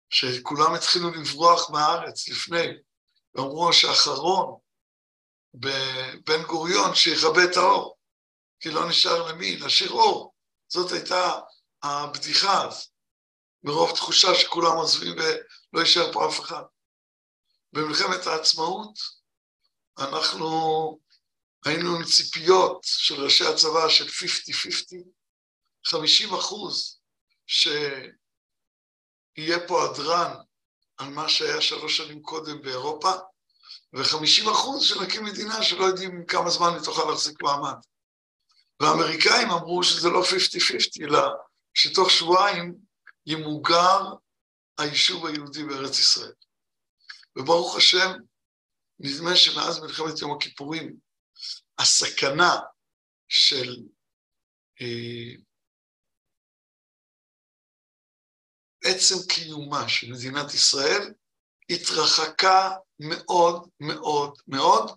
שכולם 0.10 0.74
התחילו 0.74 1.12
לברוח 1.12 1.70
מהארץ 1.70 2.28
לפני, 2.30 2.68
ואמרו 3.36 3.74
שאחרון 3.74 4.60
בבן 5.54 6.44
גוריון 6.48 6.96
שיכבה 6.96 7.44
את 7.52 7.58
האור. 7.58 7.98
כי 8.60 8.70
לא 8.70 8.90
נשאר 8.90 9.32
למי, 9.32 9.58
להשאיר 9.58 9.92
אור. 9.92 10.34
זאת 10.68 10.92
הייתה 10.92 11.40
הבדיחה 11.84 12.68
אז, 12.68 12.90
מרוב 13.64 13.96
תחושה 13.96 14.28
שכולם 14.36 14.78
עוזבים 14.78 15.16
ולא 15.16 15.80
יישאר 15.80 16.14
פה 16.14 16.30
אף 16.30 16.40
אחד. 16.40 16.64
במלחמת 17.74 18.28
העצמאות 18.28 19.00
אנחנו 20.00 20.48
היינו 21.66 21.96
עם 21.96 22.04
ציפיות 22.04 22.80
של 22.84 23.24
ראשי 23.24 23.44
הצבא 23.46 23.90
של 23.90 24.06
50-50, 24.08 24.10
50 25.86 26.34
אחוז 26.34 27.00
שיהיה 29.40 29.68
פה 29.68 29.86
הדרן 29.86 30.34
על 30.98 31.10
מה 31.10 31.30
שהיה 31.30 31.62
שלוש 31.62 31.98
שנים 31.98 32.22
קודם 32.22 32.62
באירופה, 32.62 33.12
ו-50 33.94 34.52
אחוז 34.52 34.84
שנקים 34.84 35.26
מדינה 35.26 35.64
שלא 35.64 35.86
יודעים 35.86 36.26
כמה 36.26 36.50
זמן 36.50 36.74
היא 36.74 36.84
תוכל 36.84 37.10
להחזיק 37.10 37.42
מעמד. 37.42 37.76
והאמריקאים 38.80 39.50
אמרו 39.50 39.84
שזה 39.84 40.10
לא 40.10 40.22
50-50, 40.22 41.06
אלא 41.06 41.20
שתוך 41.74 42.12
שבועיים 42.12 42.76
ימוגר 43.26 44.00
היישוב 44.78 45.26
היהודי 45.26 45.64
בארץ 45.64 46.00
ישראל. 46.00 46.34
וברוך 47.36 47.76
השם, 47.76 48.12
נדמה 49.00 49.36
שמאז 49.36 49.80
מלחמת 49.80 50.22
יום 50.22 50.38
הכיפורים, 50.38 50.98
הסכנה 51.80 52.56
של 53.28 53.78
אה, 54.82 55.47
עצם 58.88 59.16
קיומה 59.28 59.90
של 59.90 60.12
מדינת 60.12 60.54
ישראל 60.54 61.14
התרחקה 61.70 62.72
מאוד 63.00 63.68
מאוד 63.80 64.34
מאוד, 64.48 64.92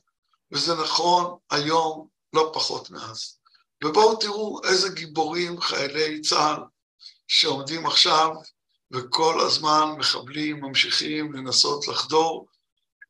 וזה 0.53 0.75
נכון 0.75 1.39
היום 1.51 2.09
לא 2.33 2.51
פחות 2.55 2.91
מאז. 2.91 3.39
ובואו 3.85 4.17
תראו 4.17 4.61
איזה 4.65 4.89
גיבורים 4.89 5.61
חיילי 5.61 6.21
צה"ל 6.21 6.63
שעומדים 7.29 7.87
עכשיו 7.87 8.31
וכל 8.93 9.41
הזמן 9.41 9.85
מחבלים 9.99 10.61
ממשיכים 10.61 11.33
לנסות 11.33 11.89
לחדור, 11.89 12.47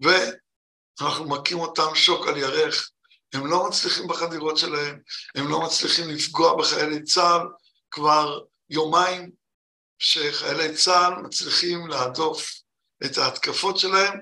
ואנחנו 0.00 1.28
מכים 1.28 1.58
אותם 1.58 1.94
שוק 1.94 2.26
על 2.26 2.36
ירך. 2.36 2.90
הם 3.32 3.46
לא 3.46 3.68
מצליחים 3.68 4.08
בחדירות 4.08 4.58
שלהם, 4.58 4.98
הם 5.34 5.48
לא 5.48 5.60
מצליחים 5.60 6.10
לפגוע 6.10 6.56
בחיילי 6.56 7.02
צה"ל 7.02 7.46
כבר 7.90 8.40
יומיים, 8.70 9.39
שחיילי 10.00 10.74
צה"ל 10.76 11.14
מצליחים 11.22 11.86
להדוף 11.86 12.62
את 13.04 13.18
ההתקפות 13.18 13.78
שלהם, 13.78 14.20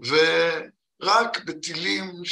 ורק 0.00 1.44
בטילים 1.44 2.22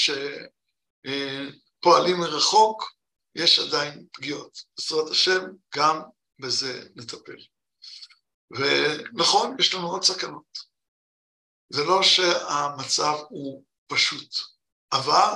שפועלים 1.82 2.16
מרחוק 2.20 2.92
יש 3.34 3.58
עדיין 3.58 4.06
פגיעות. 4.12 4.58
בעזרת 4.78 5.10
השם, 5.10 5.44
גם 5.74 6.00
בזה 6.38 6.88
נטפל. 6.96 7.36
ונכון, 8.50 9.56
יש 9.58 9.74
לנו 9.74 9.90
עוד 9.90 10.02
סכנות. 10.02 10.58
זה 11.70 11.84
לא 11.84 12.02
שהמצב 12.02 13.14
הוא 13.28 13.64
פשוט, 13.86 14.34
אבל 14.92 15.32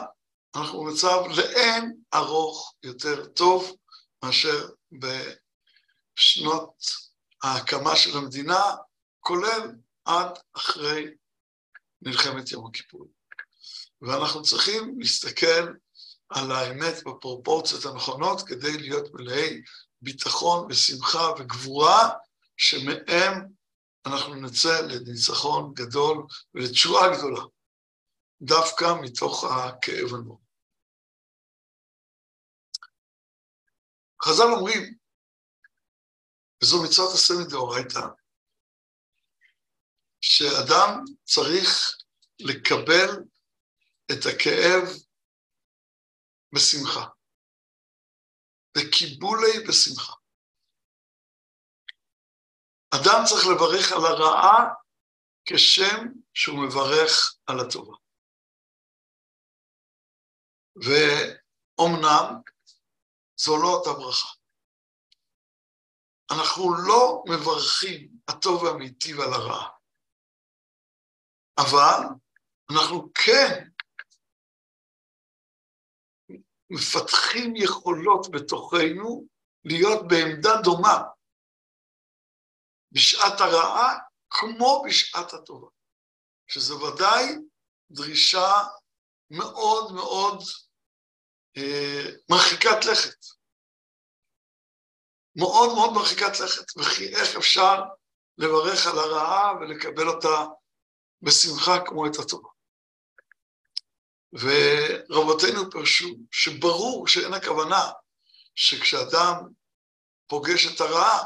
אנחנו 0.56 0.84
במצב 0.84 1.22
לאין 1.36 1.96
ארוך 2.14 2.74
יותר 2.82 3.26
טוב 3.26 3.76
מאשר 4.24 4.68
בשנות 6.18 7.11
ההקמה 7.42 7.96
של 7.96 8.16
המדינה, 8.18 8.76
כולל 9.20 9.72
עד 10.04 10.38
אחרי 10.56 11.14
מלחמת 12.02 12.50
יום 12.50 12.66
הכיפורים. 12.66 13.10
ואנחנו 14.00 14.42
צריכים 14.42 14.98
להסתכל 14.98 15.72
על 16.28 16.52
האמת 16.52 16.94
בפרופורציות 17.06 17.84
הנכונות 17.84 18.42
כדי 18.42 18.78
להיות 18.78 19.14
מלאי 19.14 19.62
ביטחון 20.02 20.66
ושמחה 20.70 21.30
וגבורה, 21.38 22.08
שמהם 22.56 23.52
אנחנו 24.06 24.34
נצא 24.34 24.80
לניצחון 24.80 25.74
גדול 25.74 26.26
ולתשועה 26.54 27.16
גדולה, 27.16 27.42
דווקא 28.42 28.94
מתוך 29.02 29.44
הכאב 29.44 30.14
הנורא. 30.14 30.36
חז"ל 34.24 34.52
אומרים, 34.52 35.01
וזו 36.62 36.76
מצוות 36.84 37.14
עשה 37.14 37.34
מדאורייתא, 37.46 38.06
שאדם 40.20 40.90
צריך 41.24 41.98
לקבל 42.40 43.08
את 44.12 44.22
הכאב 44.26 44.82
בשמחה. 46.54 47.04
וקיבולי 48.78 49.66
בשמחה. 49.68 50.14
אדם 52.94 53.20
צריך 53.28 53.42
לברך 53.54 53.92
על 53.92 54.04
הרעה 54.06 54.58
כשם 55.44 55.98
שהוא 56.34 56.58
מברך 56.66 57.36
על 57.46 57.60
הטובה. 57.60 57.96
ואומנם 60.76 62.40
זו 63.36 63.56
לא 63.62 63.68
אותה 63.68 63.90
ברכה. 63.92 64.41
אנחנו 66.36 66.74
לא 66.88 67.22
מברכים 67.26 68.08
הטוב 68.28 68.62
והמיטיב 68.62 69.20
על 69.20 69.32
הרעה, 69.32 69.68
אבל 71.58 71.98
אנחנו 72.70 73.08
כן 73.14 73.68
מפתחים 76.70 77.56
יכולות 77.56 78.30
בתוכנו 78.30 79.26
להיות 79.64 80.08
בעמדה 80.08 80.50
דומה 80.64 81.02
בשעת 82.92 83.40
הרעה 83.40 83.98
כמו 84.30 84.82
בשעת 84.86 85.32
הטובה, 85.32 85.68
שזו 86.48 86.80
ודאי 86.80 87.24
דרישה 87.90 88.50
מאוד 89.30 89.92
מאוד 89.92 90.42
אה, 91.56 92.04
מרחיקת 92.30 92.84
לכת. 92.90 93.41
מאוד 95.36 95.74
מאוד 95.74 95.92
מרחיקת 95.92 96.40
לכת, 96.40 96.76
וכי 96.76 97.16
איך 97.16 97.36
אפשר 97.36 97.82
לברך 98.38 98.86
על 98.86 98.98
הרעה 98.98 99.52
ולקבל 99.60 100.08
אותה 100.08 100.44
בשמחה 101.22 101.72
כמו 101.86 102.06
את 102.06 102.18
הטובה. 102.18 102.48
ורבותינו 104.32 105.70
פרשו 105.70 106.08
שברור 106.30 107.08
שאין 107.08 107.34
הכוונה 107.34 107.90
שכשאדם 108.54 109.48
פוגש 110.26 110.66
את 110.74 110.80
הרעה, 110.80 111.24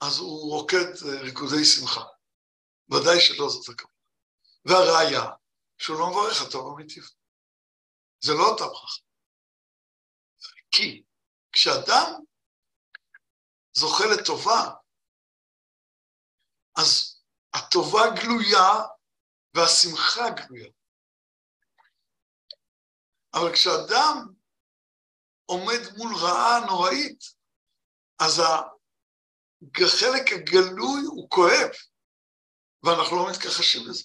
אז 0.00 0.18
הוא 0.18 0.52
רוקד 0.52 1.06
ריקודי 1.20 1.64
שמחה. 1.64 2.04
ודאי 2.90 3.20
שלא 3.20 3.48
זאת 3.48 3.68
הכוונה. 3.68 3.94
והראיה, 4.64 5.22
שהוא 5.78 5.98
לא 5.98 6.10
מברך 6.10 6.42
הטוב 6.42 6.74
אמיתי. 6.74 7.00
זה 8.20 8.32
לא 8.32 8.48
אותה 8.48 8.64
ברכה. 8.64 9.00
כי 10.70 11.02
כשאדם 11.52 12.12
זוכה 13.78 14.04
לטובה, 14.06 14.70
אז 16.76 17.20
הטובה 17.54 18.00
גלויה 18.22 18.70
והשמחה 19.54 20.30
גלויה. 20.30 20.70
אבל 23.34 23.52
כשאדם 23.52 24.34
עומד 25.46 25.80
מול 25.96 26.14
רעה 26.16 26.66
נוראית, 26.66 27.24
אז 28.18 28.42
החלק 29.76 30.32
הגלוי 30.32 31.00
הוא 31.06 31.30
כואב, 31.30 31.70
ואנחנו 32.82 33.16
לא 33.16 33.30
מתכחשים 33.30 33.88
לזה. 33.88 34.04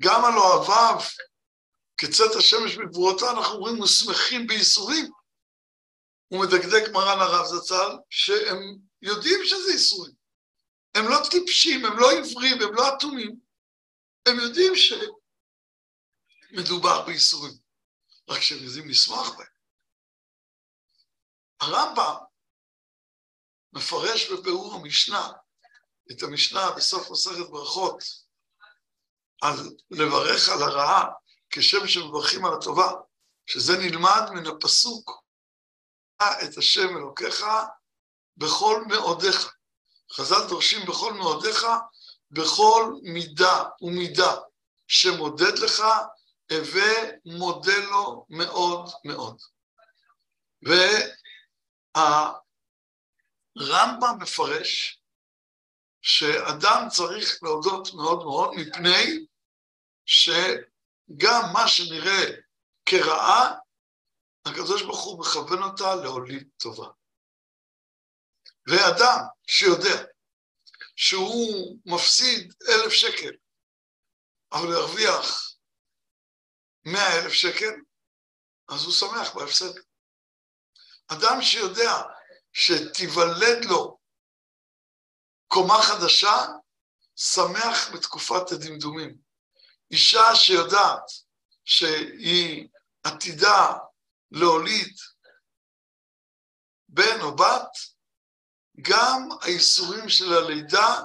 גם 0.00 0.24
על 0.24 0.38
אוהביו, 0.38 1.00
כצאת 1.96 2.36
השמש 2.38 2.76
בגבורתו, 2.76 3.30
אנחנו 3.30 3.54
אומרים, 3.54 3.76
הוא 3.76 3.86
שמחים 3.86 4.46
בייסורים. 4.46 5.10
הוא 6.32 6.40
מדקדק 6.40 6.88
מרן 6.92 7.20
הרב 7.20 7.46
זצ"ל, 7.46 7.98
שהם 8.10 8.78
יודעים 9.02 9.40
שזה 9.44 9.72
ייסורים. 9.72 10.12
הם 10.94 11.04
לא 11.08 11.16
טיפשים, 11.30 11.84
הם 11.84 11.98
לא 11.98 12.10
עיוורים, 12.10 12.62
הם 12.62 12.74
לא 12.74 12.96
אטומים. 12.96 13.36
הם 14.28 14.40
יודעים 14.40 14.72
שמדובר 16.52 17.04
בייסורים. 17.06 17.52
רק 18.28 18.40
שהם 18.40 18.58
יודעים 18.64 18.88
לשמוח 18.88 19.36
בהם. 19.36 19.46
הרמב"ם 21.60 22.14
מפרש 23.72 24.30
בביאור 24.30 24.74
המשנה, 24.74 25.32
את 26.12 26.22
המשנה 26.22 26.70
בסוף 26.76 27.10
מסכת 27.10 27.50
ברכות, 27.50 28.04
על 29.42 29.56
לברך 29.90 30.48
על 30.48 30.62
הרעה 30.62 31.04
כשם 31.50 31.86
שמברכים 31.86 32.44
על 32.44 32.52
הטובה, 32.54 32.92
שזה 33.46 33.72
נלמד 33.78 34.22
מן 34.34 34.46
הפסוק, 34.46 35.21
את 36.44 36.58
השם 36.58 36.96
אלוקיך 36.96 37.44
בכל 38.36 38.84
מאודיך. 38.88 39.54
חז"ל 40.12 40.48
דורשים 40.48 40.86
בכל 40.86 41.12
מאודיך, 41.12 41.66
בכל 42.30 42.94
מידה 43.02 43.64
ומידה 43.80 44.36
שמודד 44.88 45.58
לך 45.58 45.82
הווה 46.50 46.92
מודה 47.24 47.78
לו 47.78 48.26
מאוד 48.28 48.90
מאוד. 49.04 49.42
והרמב"ם 53.56 54.18
מפרש 54.20 55.02
שאדם 56.02 56.88
צריך 56.90 57.38
להודות 57.42 57.94
מאוד 57.94 58.24
מאוד 58.24 58.54
מפני 58.54 59.26
שגם 60.06 61.42
מה 61.52 61.68
שנראה 61.68 62.24
כרעה, 62.86 63.54
הקדוש 64.44 64.82
ברוך 64.82 65.04
הוא 65.04 65.20
מכוון 65.20 65.62
אותה 65.62 65.94
להוליד 65.94 66.48
טובה. 66.56 66.88
ואדם 68.66 69.18
שיודע 69.46 70.04
שהוא 70.96 71.78
מפסיד 71.86 72.54
אלף 72.68 72.92
שקל, 72.92 73.36
אבל 74.52 74.72
ירוויח 74.72 75.54
מאה 76.84 77.18
אלף 77.18 77.32
שקל, 77.32 77.74
אז 78.68 78.84
הוא 78.84 78.92
שמח 78.92 79.34
בהפסד. 79.34 79.78
אדם 81.08 81.42
שיודע 81.42 82.02
שתיוולד 82.52 83.64
לו 83.64 83.98
קומה 85.48 85.82
חדשה, 85.82 86.36
שמח 87.16 87.90
בתקופת 87.94 88.52
הדמדומים. 88.52 89.16
אישה 89.90 90.34
שיודעת 90.34 91.04
שהיא 91.64 92.68
עתידה 93.02 93.72
להוליד 94.32 94.96
בן 96.88 97.20
או 97.20 97.36
בת, 97.36 97.72
גם 98.80 99.28
הייסורים 99.42 100.08
של 100.08 100.32
הלידה, 100.32 101.02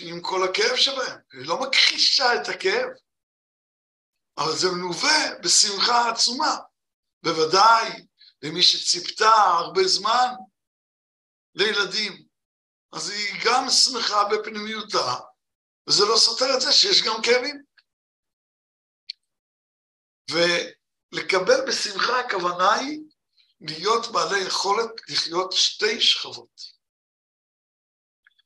עם 0.00 0.20
כל 0.22 0.40
הכאב 0.44 0.76
שבהם, 0.76 1.18
היא 1.32 1.46
לא 1.46 1.60
מכחישה 1.60 2.24
את 2.34 2.48
הכאב, 2.48 2.88
אבל 4.38 4.52
זה 4.60 4.66
מלווה 4.76 5.38
בשמחה 5.42 6.10
עצומה. 6.10 6.56
בוודאי 7.22 8.06
למי 8.42 8.62
שציפתה 8.62 9.30
הרבה 9.58 9.82
זמן 9.84 10.28
לילדים. 11.54 12.26
אז 12.92 13.10
היא 13.10 13.42
גם 13.44 13.64
שמחה 13.70 14.24
בפנימיותה, 14.30 15.14
וזה 15.88 16.04
לא 16.08 16.16
סותר 16.16 16.44
את 16.56 16.60
זה 16.60 16.72
שיש 16.72 17.02
גם 17.02 17.22
כאבים. 17.22 17.62
ולקבל 21.12 21.66
בשמחה 21.68 22.20
הכוונה 22.20 22.72
היא 22.72 23.00
להיות 23.60 24.12
בעלי 24.12 24.40
יכולת 24.40 24.90
לחיות 25.08 25.52
שתי 25.52 26.00
שכבות. 26.00 26.80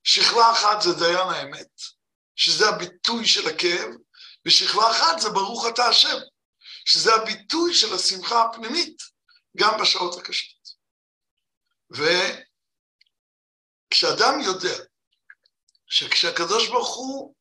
שכבה 0.05 0.53
אחת 0.53 0.83
זה 0.83 0.93
דיין 0.93 1.29
האמת, 1.29 1.81
שזה 2.37 2.69
הביטוי 2.69 3.27
של 3.27 3.49
הכאב, 3.49 3.91
ושכבה 4.47 4.91
אחת 4.91 5.21
זה 5.21 5.31
ברוך 5.31 5.67
אתה 5.75 5.85
השם, 5.85 6.17
שזה 6.85 7.15
הביטוי 7.15 7.75
של 7.75 7.95
השמחה 7.95 8.45
הפנימית, 8.45 9.03
גם 9.57 9.81
בשעות 9.81 10.19
הקשות. 10.19 10.75
וכשאדם 13.91 14.41
יודע 14.41 14.85
שכשהקדוש 15.87 16.69
ברוך 16.69 16.97
הוא 16.97 17.35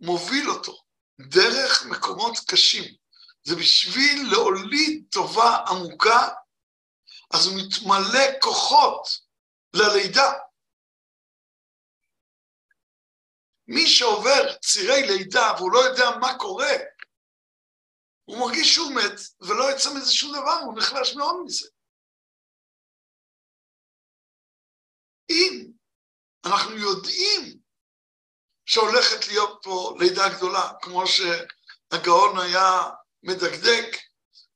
מוביל 0.00 0.50
אותו 0.50 0.82
דרך 1.20 1.86
מקומות 1.86 2.34
קשים, 2.48 3.01
זה 3.44 3.56
בשביל 3.56 4.30
להוליד 4.32 5.04
טובה 5.10 5.56
עמוקה, 5.68 6.28
אז 7.34 7.46
הוא 7.46 7.54
מתמלא 7.58 8.40
כוחות 8.40 9.08
ללידה. 9.74 10.32
מי 13.66 13.86
שעובר 13.86 14.56
צירי 14.58 15.02
לידה 15.06 15.52
והוא 15.56 15.72
לא 15.72 15.78
יודע 15.78 16.04
מה 16.20 16.38
קורה, 16.38 16.72
הוא 18.24 18.38
מרגיש 18.38 18.74
שהוא 18.74 18.94
מת 18.94 19.20
ולא 19.40 19.72
יצא 19.72 19.94
מזה 19.94 20.12
שום 20.12 20.32
דבר, 20.32 20.58
הוא 20.64 20.78
נחלש 20.78 21.14
מאוד 21.16 21.36
מזה. 21.44 21.68
אם 25.30 25.72
אנחנו 26.46 26.76
יודעים 26.76 27.60
שהולכת 28.66 29.28
להיות 29.28 29.60
פה 29.62 29.94
לידה 30.00 30.36
גדולה, 30.36 30.72
כמו 30.82 31.02
שהגאון 31.06 32.38
היה 32.38 33.01
מדקדק, 33.22 33.96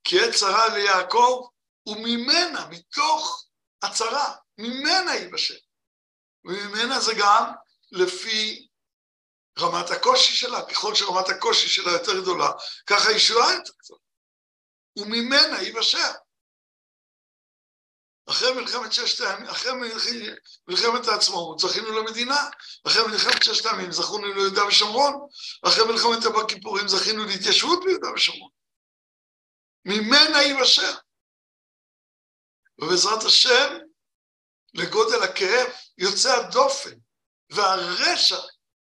כי 0.05 0.21
עת 0.21 0.35
צרה 0.35 0.69
ליעקב, 0.69 1.49
וממנה, 1.87 2.67
מתוך 2.71 3.45
הצרה, 3.83 4.35
ממנה 4.59 5.15
ייבשל. 5.15 5.59
וממנה 6.45 7.01
זה 7.01 7.13
גם 7.19 7.53
לפי 7.93 8.69
רמת 9.59 9.91
הקושי 9.91 10.35
שלה, 10.35 10.67
ככל 10.67 10.95
שרמת 10.95 11.29
הקושי 11.29 11.69
שלה 11.69 11.93
יותר 11.93 12.21
גדולה, 12.21 12.51
ככה 12.87 13.09
הישועה 13.09 13.55
יותר 13.55 13.73
גדולה. 13.85 14.01
וממנה 14.99 15.63
ייבשע. 15.63 16.13
אחרי 18.31 18.53
מלחמת 18.53 18.93
ששת 18.93 19.21
הימים, 19.21 19.47
אחרי 19.47 19.73
מלחמת 20.69 21.09
העצמאות 21.09 21.59
זכינו 21.59 21.93
למדינה, 21.93 22.51
אחרי 22.87 23.03
מלחמת 23.07 23.43
ששת 23.43 23.67
הימים 23.67 23.93
זכינו 23.93 24.35
ליהודה 24.35 24.67
ושומרון, 24.67 25.29
אחרי 25.63 25.85
מלחמת 25.85 26.25
יום 26.25 26.37
הכיפורים 26.37 26.89
זכינו 26.89 27.25
להתיישבות 27.25 27.85
ביהודה 27.85 28.13
ושומרון. 28.15 28.51
ממנה 29.85 30.43
ייבשע. 30.43 30.97
ובעזרת 32.79 33.25
השם, 33.25 33.79
לגודל 34.75 35.23
הכאב 35.23 35.69
יוצא 35.99 36.37
הדופן, 36.37 36.95
והרשע 37.51 38.41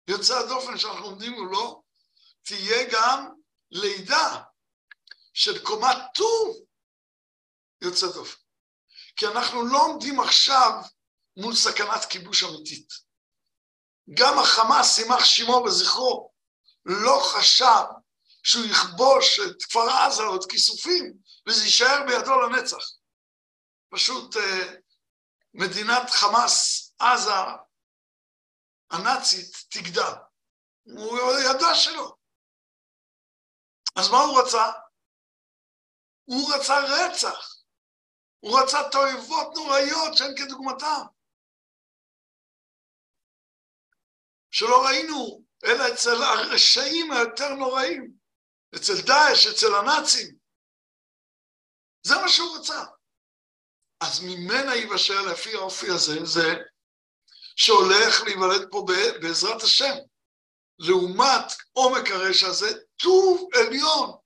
יוצא 0.07 0.39
הדופן 0.39 0.77
שאנחנו 0.77 1.05
עומדים 1.05 1.31
מולו, 1.31 1.83
תהיה 2.41 2.89
גם 2.91 3.29
לידה 3.71 4.41
של 5.33 5.65
קומת 5.65 5.97
טוב 6.15 6.57
יוצא 7.81 8.07
דופן. 8.07 8.48
כי 9.15 9.27
אנחנו 9.27 9.65
לא 9.65 9.85
עומדים 9.85 10.19
עכשיו 10.19 10.71
מול 11.37 11.55
סכנת 11.55 12.05
כיבוש 12.09 12.43
אמיתית. 12.43 12.93
גם 14.13 14.39
החמאס, 14.39 14.97
יימח 14.97 15.25
שמו 15.25 15.63
וזכרו, 15.65 16.31
לא 16.85 17.21
חשב 17.33 17.83
שהוא 18.43 18.65
יכבוש 18.65 19.39
את 19.39 19.63
כפר 19.63 19.89
עזה 19.89 20.23
או 20.23 20.35
את 20.35 20.51
כיסופים, 20.51 21.13
וזה 21.47 21.63
יישאר 21.63 22.05
בידו 22.07 22.39
לנצח. 22.39 22.83
פשוט 23.89 24.37
אה, 24.37 24.73
מדינת 25.53 26.09
חמאס, 26.09 26.91
עזה, 26.99 27.31
הנאצית, 28.91 29.65
תגדל. 29.69 30.13
הוא 30.83 31.19
ידע 31.49 31.75
שלא. 31.75 32.15
אז 33.95 34.09
מה 34.09 34.17
הוא 34.17 34.41
רצה? 34.41 34.71
הוא 36.25 36.53
רצה 36.53 36.79
רצח. 36.79 37.58
הוא 38.39 38.59
רצה 38.59 38.77
תועבות 38.91 39.55
נוראיות 39.55 40.17
שאין 40.17 40.35
כדוגמתם. 40.37 41.01
שלא 44.51 44.85
ראינו, 44.85 45.43
אלא 45.65 45.93
אצל 45.93 46.23
הרשעים 46.23 47.11
היותר 47.11 47.49
נוראים, 47.49 48.13
אצל 48.75 48.93
דאעש, 49.07 49.47
אצל 49.47 49.75
הנאצים. 49.75 50.35
זה 52.03 52.15
מה 52.15 52.29
שהוא 52.29 52.57
רצה. 52.57 52.85
אז 53.99 54.19
ממנה 54.23 54.75
ייבשל 54.75 55.21
לפי 55.31 55.55
האופי 55.55 55.87
הזה, 55.89 56.25
זה 56.25 56.47
שהולך 57.55 58.21
להיוולד 58.25 58.67
פה 58.71 58.85
בעזרת 59.21 59.61
השם. 59.61 59.95
לעומת 60.79 61.45
עומק 61.71 62.11
הרשע 62.11 62.47
הזה, 62.47 62.67
טוב 62.97 63.49
עליון, 63.53 64.17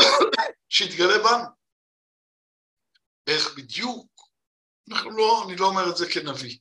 שיתגלה 0.74 1.18
בנו. 1.18 1.57
איך 3.28 3.54
בדיוק? 3.56 4.06
אנחנו 4.90 5.10
לא, 5.10 5.44
אני 5.46 5.56
לא 5.56 5.66
אומר 5.66 5.90
את 5.90 5.96
זה 5.96 6.12
כנביא. 6.12 6.58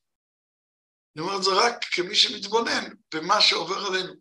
אני 1.15 1.25
אומר 1.25 1.37
את 1.37 1.43
זה 1.43 1.49
רק 1.53 1.85
כמי 1.91 2.15
שמתבונן 2.15 2.83
במה 3.13 3.41
שעובר 3.41 3.85
עלינו. 3.85 4.13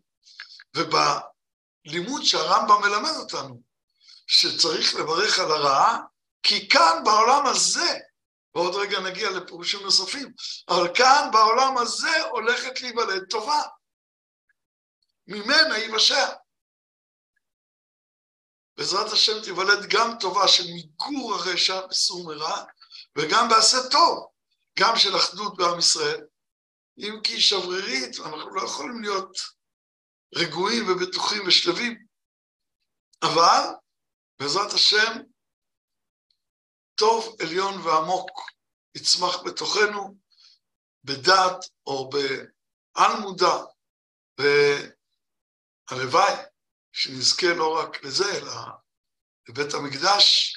ובלימוד 0.75 2.23
שהרמב"ם 2.23 2.81
מלמד 2.81 3.15
אותנו, 3.19 3.61
שצריך 4.27 4.95
לברך 4.95 5.39
על 5.39 5.51
הרעה, 5.51 5.99
כי 6.43 6.69
כאן 6.69 7.01
בעולם 7.05 7.45
הזה, 7.45 7.99
ועוד 8.55 8.75
רגע 8.75 8.99
נגיע 8.99 9.29
לפירושים 9.29 9.79
נוספים, 9.79 10.33
אבל 10.69 10.95
כאן 10.95 11.29
בעולם 11.33 11.77
הזה 11.77 12.23
הולכת 12.23 12.81
להיוולד 12.81 13.23
טובה. 13.29 13.61
ממנה 15.27 15.77
ייוושע. 15.77 16.27
בעזרת 18.77 19.11
השם 19.11 19.43
תיוולד 19.43 19.89
גם 19.89 20.11
טובה 20.19 20.47
של 20.47 20.63
מיגור 20.63 21.33
הרשע 21.35 21.87
בסור 21.87 22.25
מרע, 22.27 22.63
וגם 23.17 23.49
בעשה 23.49 23.77
טוב, 23.91 24.27
גם 24.79 24.97
של 24.97 25.15
אחדות 25.15 25.57
בעם 25.57 25.79
ישראל. 25.79 26.21
אם 26.97 27.19
כי 27.23 27.41
שברירית, 27.41 28.19
אנחנו 28.19 28.55
לא 28.55 28.61
יכולים 28.61 29.01
להיות 29.01 29.37
רגועים 30.35 30.83
ובטוחים 30.89 31.47
ושלווים, 31.47 32.05
אבל 33.23 33.61
בעזרת 34.39 34.73
השם, 34.73 35.13
טוב 36.95 37.35
עליון 37.41 37.81
ועמוק 37.81 38.29
יצמח 38.95 39.37
בתוכנו, 39.45 40.17
בדעת 41.03 41.65
או 41.87 42.09
בעל 42.09 43.19
מודע, 43.19 43.55
והלוואי 45.91 46.33
שנזכה 46.97 47.47
לא 47.57 47.79
רק 47.79 48.03
לזה, 48.03 48.37
אלא 48.37 48.53
לבית 49.49 49.73
המקדש, 49.73 50.55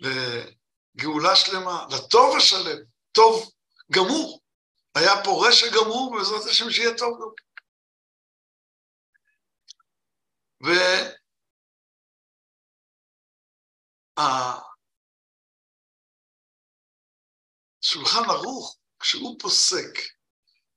לגאולה 0.00 1.36
שלמה, 1.36 1.86
לטוב 1.90 2.36
השלם, 2.36 2.84
טוב 3.12 3.52
גמור. 3.92 4.40
היה 4.94 5.12
פה 5.24 5.44
רשע 5.48 5.66
גמור, 5.74 6.12
ובעזרת 6.12 6.50
השם 6.50 6.70
שיהיה 6.70 6.90
טוב 6.98 7.18
גמור. 7.18 7.34
והשולחן 17.82 18.30
ערוך, 18.30 18.78
כשהוא 19.00 19.38
פוסק 19.40 19.98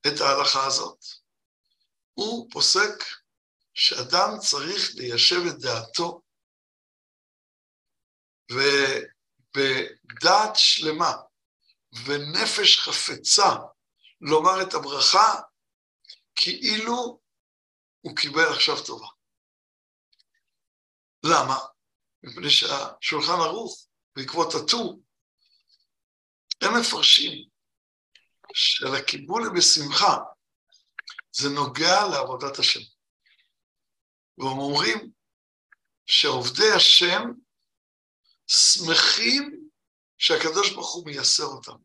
את 0.08 0.22
ההלכה 0.22 0.66
הזאת, 0.68 1.00
הוא 2.14 2.50
פוסק 2.52 3.04
שאדם 3.80 4.30
צריך 4.40 4.92
ליישב 4.96 5.42
את 5.50 5.60
דעתו 5.60 6.22
ובדעת 9.56 10.56
שלמה 10.56 11.14
ונפש 12.06 12.80
חפצה 12.80 13.50
לומר 14.22 14.62
את 14.62 14.74
הברכה 14.74 15.42
כאילו 16.36 17.22
הוא 18.02 18.16
קיבל 18.16 18.54
עכשיו 18.56 18.86
טובה. 18.86 19.08
למה? 21.24 21.58
מפני 22.24 22.50
שהשולחן 22.50 23.40
ערוך 23.46 23.88
בעקבות 24.16 24.54
הטור, 24.56 25.02
הם 26.62 26.72
מפרשים 26.80 27.50
שעל 28.54 28.96
הקיבול 28.96 29.44
בשמחה 29.58 30.18
זה 31.32 31.50
נוגע 31.50 32.08
לעבודת 32.12 32.60
השם. 32.60 32.97
והם 34.38 34.58
אומרים 34.58 35.12
שעובדי 36.06 36.72
השם 36.76 37.24
שמחים 38.48 39.70
שהקדוש 40.18 40.74
ברוך 40.74 40.94
הוא 40.94 41.06
מייסר 41.06 41.44
אותם. 41.44 41.78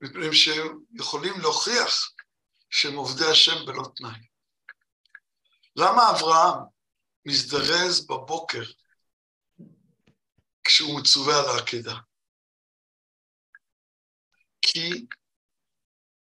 מפני 0.00 0.36
שהם 0.36 0.78
יכולים 0.92 1.40
להוכיח 1.40 2.12
שהם 2.70 2.94
עובדי 2.94 3.24
השם 3.32 3.66
בלא 3.66 3.84
תנאי. 3.96 4.26
למה 5.76 6.02
אברהם 6.10 6.58
מזדרז 7.26 8.06
בבוקר 8.06 8.62
כשהוא 10.64 11.00
מצווה 11.00 11.34
על 11.40 11.44
העקדה? 11.48 11.94
כי 14.62 15.06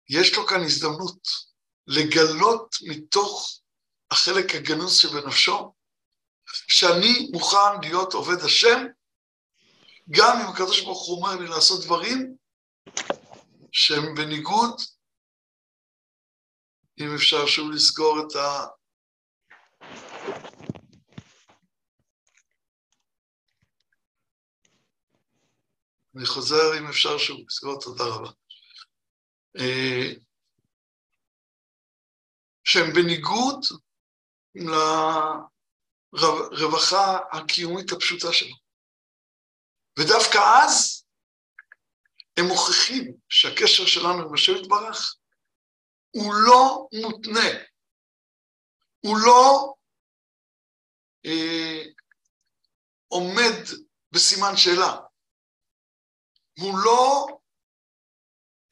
יש 0.10 0.38
לו 0.38 0.48
כאן 0.48 0.62
הזדמנות 0.66 1.28
לגלות 1.88 2.76
מתוך 2.82 3.63
החלק 4.14 4.56
הגנוז 4.56 4.98
שבנפשו, 4.98 5.74
שאני 6.68 7.30
מוכן 7.32 7.82
להיות 7.82 8.14
עובד 8.14 8.44
השם, 8.46 8.78
גם 10.10 10.38
אם 10.42 10.48
הקדוש 10.54 10.82
ברוך 10.82 11.08
הוא 11.08 11.18
אומר 11.18 11.36
לי 11.36 11.48
לעשות 11.48 11.86
דברים 11.86 12.38
שהם 13.72 14.16
בניגוד, 14.16 14.82
אם 17.00 17.16
אפשר 17.16 17.46
שוב 17.48 17.72
לסגור 17.72 18.18
את 18.20 18.36
ה... 18.36 18.66
אני 26.16 26.26
חוזר, 26.26 26.78
אם 26.80 26.88
אפשר 26.88 27.18
שוב 27.18 27.40
לסגור, 27.48 27.82
תודה 27.82 28.04
רבה. 28.04 28.30
אה, 29.60 30.14
שהם 32.64 32.94
בניגוד 32.94 33.60
לרווחה 36.14 37.18
הקיומית 37.32 37.92
הפשוטה 37.92 38.34
שלו. 38.34 38.56
ודווקא 40.00 40.38
אז 40.64 41.06
הם 42.38 42.46
מוכיחים 42.46 43.14
שהקשר 43.30 43.86
שלנו 43.86 44.28
עם 44.28 44.34
השם 44.34 44.52
יתברך 44.62 45.16
הוא 46.12 46.34
לא 46.48 46.88
מותנה, 47.02 47.50
הוא 49.00 49.18
לא 49.26 49.74
אה, 51.26 51.84
עומד 53.08 53.56
בסימן 54.12 54.58
שאלה, 54.58 54.96
הוא 56.60 56.78
לא 56.86 57.28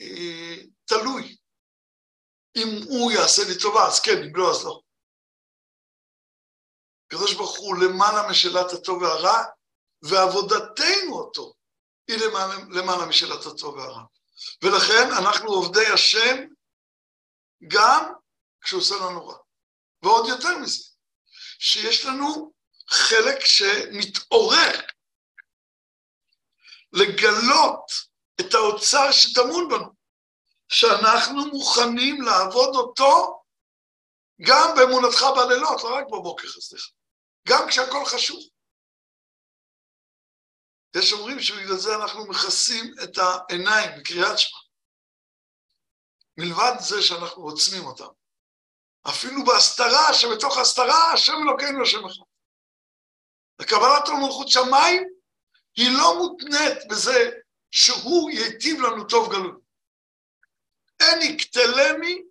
אה, 0.01 0.55
תלוי. 0.85 1.37
אם 2.55 2.67
הוא 2.89 3.11
יעשה 3.11 3.41
לי 3.47 3.59
טובה, 3.61 3.87
אז 3.87 3.99
כן, 3.99 4.17
אם 4.23 4.35
לא, 4.35 4.51
אז 4.51 4.65
לא. 4.65 4.81
הקדוש 7.11 7.33
ברוך 7.33 7.57
הוא 7.57 7.75
למעלה 7.77 8.29
משאלת 8.29 8.73
הטוב 8.73 9.01
והרע, 9.01 9.43
ועבודתנו 10.01 11.13
אותו 11.13 11.53
היא 12.07 12.17
למעלה, 12.17 12.55
למעלה 12.69 13.05
משאלת 13.05 13.45
הטוב 13.45 13.75
והרע. 13.75 14.03
ולכן 14.63 15.11
אנחנו 15.19 15.49
עובדי 15.53 15.87
השם 15.87 16.37
גם 17.67 18.13
כשהוא 18.61 18.81
עושה 18.81 18.95
לנו 18.95 19.27
רע. 19.27 19.37
ועוד 20.03 20.27
יותר 20.27 20.57
מזה, 20.57 20.83
שיש 21.59 22.05
לנו 22.05 22.53
חלק 22.89 23.45
שמתעורר 23.45 24.79
לגלות 26.91 27.91
את 28.41 28.53
האוצר 28.53 29.11
שטמון 29.11 29.69
בנו. 29.69 29.93
שאנחנו 30.67 31.45
מוכנים 31.45 32.21
לעבוד 32.21 32.75
אותו 32.75 33.41
גם 34.41 34.75
באמונתך 34.75 35.25
בלילות, 35.35 35.83
לא 35.83 35.95
רק 35.95 36.05
בבוקר, 36.07 36.47
סליחה, 36.47 36.89
גם 37.47 37.67
כשהכול 37.69 38.05
חשוב. 38.05 38.39
יש 40.95 41.13
אומרים 41.13 41.39
שבגלל 41.39 41.77
זה 41.77 41.95
אנחנו 41.95 42.27
מכסים 42.27 42.93
את 43.03 43.17
העיניים 43.17 43.99
בקריאת 43.99 44.39
שמע. 44.39 44.59
מלבד 46.37 46.73
זה 46.79 47.01
שאנחנו 47.01 47.43
עוצמים 47.43 47.85
אותם. 47.85 48.07
אפילו 49.09 49.45
בהסתרה, 49.45 50.13
שבתוך 50.13 50.57
הסתרה, 50.57 51.13
השם 51.13 51.33
אלוקינו 51.47 51.83
השם 51.83 52.05
אחד. 52.05 52.23
הקבלת 53.59 54.09
מלכות 54.23 54.49
שמיים 54.49 55.03
היא 55.75 55.97
לא 55.97 56.17
מותנית 56.17 56.87
בזה 56.89 57.29
שהוא 57.71 58.31
ייטיב 58.31 58.81
לנו 58.81 59.03
טוב 59.09 59.31
גלות. 59.31 59.61
אין 60.99 61.21
יקטלני, 61.21 62.21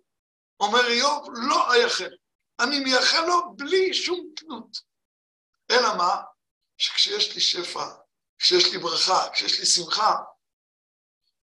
אומר 0.59 0.87
איוב, 0.87 1.27
לא 1.33 1.73
אייחל. 1.73 2.15
אני 2.59 2.79
מייחל 2.79 3.25
לו 3.27 3.53
בלי 3.55 3.93
שום 3.93 4.27
תנות. 4.35 4.90
אלא 5.71 5.97
מה? 5.97 6.21
שכשיש 6.77 7.35
לי 7.35 7.41
שפע, 7.41 7.85
כשיש 8.39 8.73
לי 8.73 8.77
ברכה, 8.77 9.29
כשיש 9.33 9.59
לי 9.59 9.65
שמחה, 9.65 10.15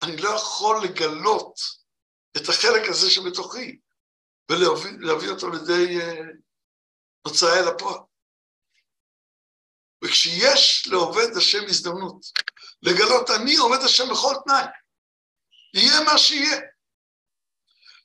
אני 0.02 0.16
לא 0.16 0.28
יכול 0.28 0.84
לגלות 0.84 1.58
את 2.36 2.48
החלק 2.48 2.88
הזה 2.88 3.10
שבתוכי 3.10 3.78
ולהביא 4.50 5.30
אותו 5.30 5.50
לידי 5.50 5.98
הוצאה 7.26 7.58
אל 7.60 7.68
הפועל. 7.68 7.98
וכשיש 10.04 10.86
לעובד 10.86 11.36
השם 11.36 11.64
הזדמנות 11.68 12.20
לגלות 12.82 13.30
אני 13.30 13.56
עובד 13.56 13.78
השם 13.84 14.04
בכל 14.10 14.34
תנאי, 14.44 14.64
יהיה 15.74 16.00
מה 16.04 16.18
שיהיה. 16.18 16.60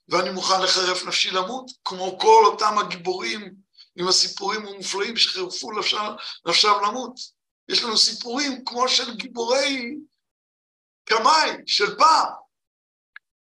ואני 0.10 0.30
מוכן 0.30 0.62
לחרף 0.64 1.04
נפשי 1.08 1.32
למות, 1.32 1.72
כמו 1.86 2.20
כל 2.20 2.44
אותם 2.46 2.78
הגיבורים 2.78 3.56
עם 3.96 4.08
הסיפורים 4.08 4.66
המופלאים 4.66 5.18
שחירפו 5.18 5.72
נפשם, 6.48 6.72
למות. 6.84 7.14
יש 7.70 7.84
לנו 7.84 7.98
סיפורים 7.98 8.66
כמו 8.66 8.88
של 8.88 9.18
גיבורי 9.18 9.96
קמאי, 11.06 11.52
של 11.68 11.98
פעם, 11.98 12.34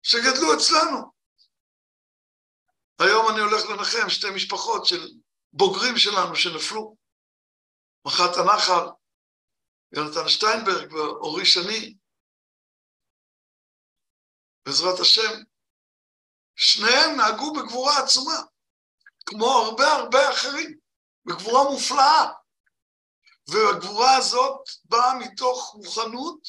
שגדלו 0.02 0.54
אצלנו. 0.56 1.12
היום 2.98 3.26
אני 3.30 3.40
הולך 3.40 3.64
לנחם 3.70 4.08
שתי 4.08 4.26
משפחות 4.34 4.86
של 4.86 5.08
בוגרים 5.52 5.96
שלנו 5.96 6.36
שנפלו. 6.36 6.96
מח"ט 8.06 8.36
הנחל, 8.36 8.86
יונתן 9.92 10.28
שטיינברג 10.28 10.92
ואורי 10.92 11.46
שני. 11.46 11.96
בעזרת 14.66 15.00
השם, 15.00 15.42
שניהם 16.56 17.16
נהגו 17.16 17.52
בגבורה 17.52 17.98
עצומה, 17.98 18.40
כמו 19.26 19.50
הרבה 19.50 19.92
הרבה 19.92 20.30
אחרים, 20.30 20.78
בגבורה 21.24 21.70
מופלאה. 21.70 22.26
והגבורה 23.48 24.16
הזאת 24.16 24.61
באה 24.85 25.14
מתוך 25.14 25.74
מוכנות 25.78 26.40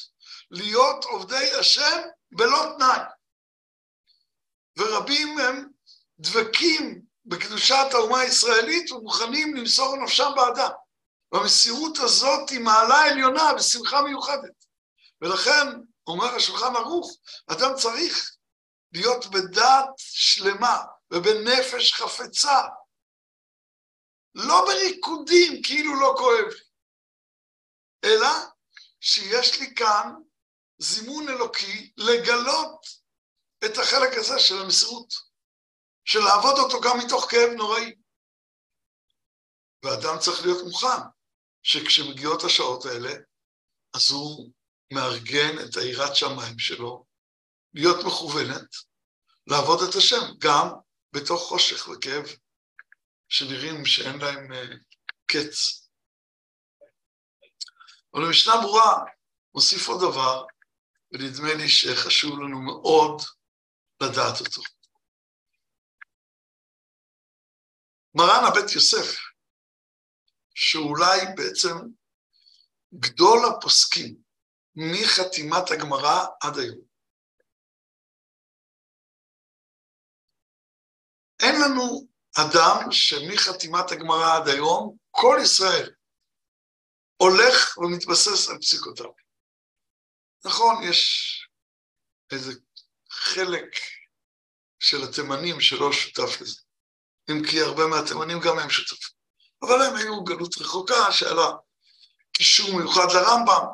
להיות 0.50 1.04
עובדי 1.04 1.52
השם 1.60 2.00
בלא 2.32 2.74
תנאי. 2.76 3.00
ורבים 4.78 5.38
הם 5.38 5.68
דבקים 6.18 7.02
בקדושת 7.24 7.86
האומה 7.92 8.20
הישראלית 8.20 8.92
ומוכנים 8.92 9.54
למסור 9.54 9.96
נפשם 9.96 10.30
בעדה. 10.36 10.68
והמסירות 11.32 11.98
הזאת 11.98 12.50
היא 12.50 12.60
מעלה 12.60 13.04
עליונה 13.04 13.52
ושמחה 13.56 14.02
מיוחדת. 14.02 14.64
ולכן, 15.20 15.66
אומר 16.06 16.34
השולחן 16.34 16.76
ערוך, 16.76 17.16
אדם 17.46 17.74
צריך 17.76 18.36
להיות 18.92 19.26
בדעת 19.26 19.94
שלמה 19.96 20.84
ובנפש 21.10 21.92
חפצה, 21.92 22.60
לא 24.34 24.64
בריקודים 24.66 25.62
כאילו 25.62 26.00
לא 26.00 26.14
כואב 26.18 26.52
לי, 26.52 26.64
אלא 28.04 28.28
שיש 29.00 29.60
לי 29.60 29.74
כאן 29.74 30.14
זימון 30.78 31.28
אלוקי 31.28 31.92
לגלות 31.96 32.86
את 33.64 33.78
החלק 33.78 34.18
הזה 34.18 34.38
של 34.38 34.54
המסירות, 34.64 35.14
של 36.04 36.18
לעבוד 36.18 36.58
אותו 36.58 36.80
גם 36.80 36.98
מתוך 36.98 37.30
כאב 37.30 37.50
נוראי. 37.56 37.94
ואדם 39.84 40.18
צריך 40.18 40.42
להיות 40.42 40.64
מוכן 40.64 41.02
שכשמגיעות 41.62 42.42
השעות 42.44 42.84
האלה, 42.86 43.12
אז 43.96 44.10
הוא 44.10 44.52
מארגן 44.92 45.54
את 45.64 45.76
היראת 45.76 46.16
שמיים 46.16 46.58
שלו, 46.58 47.06
להיות 47.74 48.06
מכוונת, 48.06 48.91
לעבוד 49.46 49.78
את 49.88 49.94
השם, 49.94 50.38
גם 50.38 50.68
בתוך 51.12 51.42
חושך 51.42 51.88
וכאב, 51.88 52.24
שנראים 53.28 53.86
שאין 53.86 54.18
להם 54.18 54.52
uh, 54.52 54.84
קץ. 55.26 55.82
אבל 58.14 58.26
במשנה 58.26 58.54
ברורה 58.62 59.04
מוסיף 59.54 59.88
עוד 59.88 60.00
דבר, 60.00 60.46
ונדמה 61.12 61.54
לי 61.54 61.68
שחשוב 61.68 62.38
לנו 62.40 62.62
מאוד 62.62 63.22
לדעת 64.02 64.40
אותו. 64.40 64.62
מרן 68.14 68.44
הבית 68.48 68.74
יוסף, 68.74 69.16
שאולי 70.54 71.20
בעצם 71.36 71.76
גדול 72.94 73.38
הפוסקים 73.48 74.16
מחתימת 74.74 75.70
הגמרא 75.70 76.26
עד 76.42 76.58
היום, 76.58 76.91
אין 81.42 81.54
לנו 81.60 82.06
אדם 82.36 82.92
שמחתימת 82.92 83.92
הגמרא 83.92 84.36
עד 84.36 84.48
היום, 84.48 84.96
כל 85.10 85.38
ישראל 85.42 85.90
הולך 87.16 87.78
ומתבסס 87.78 88.48
על 88.48 88.58
פסיקותיו. 88.58 89.10
נכון, 90.44 90.82
יש 90.82 91.32
איזה 92.32 92.52
חלק 93.10 93.78
של 94.78 95.02
התימנים 95.02 95.60
שלא 95.60 95.92
שותף 95.92 96.40
לזה. 96.40 96.60
אם 97.30 97.42
כי 97.50 97.60
הרבה 97.60 97.86
מהתימנים 97.86 98.38
גם 98.40 98.58
הם 98.58 98.70
שותפים. 98.70 99.14
אבל 99.62 99.82
הם 99.82 99.96
היו 99.96 100.24
גלות 100.24 100.58
רחוקה 100.60 101.12
שהיה 101.12 101.34
לה 101.34 101.50
קישור 102.32 102.78
מיוחד 102.78 103.06
לרמב"ם, 103.14 103.66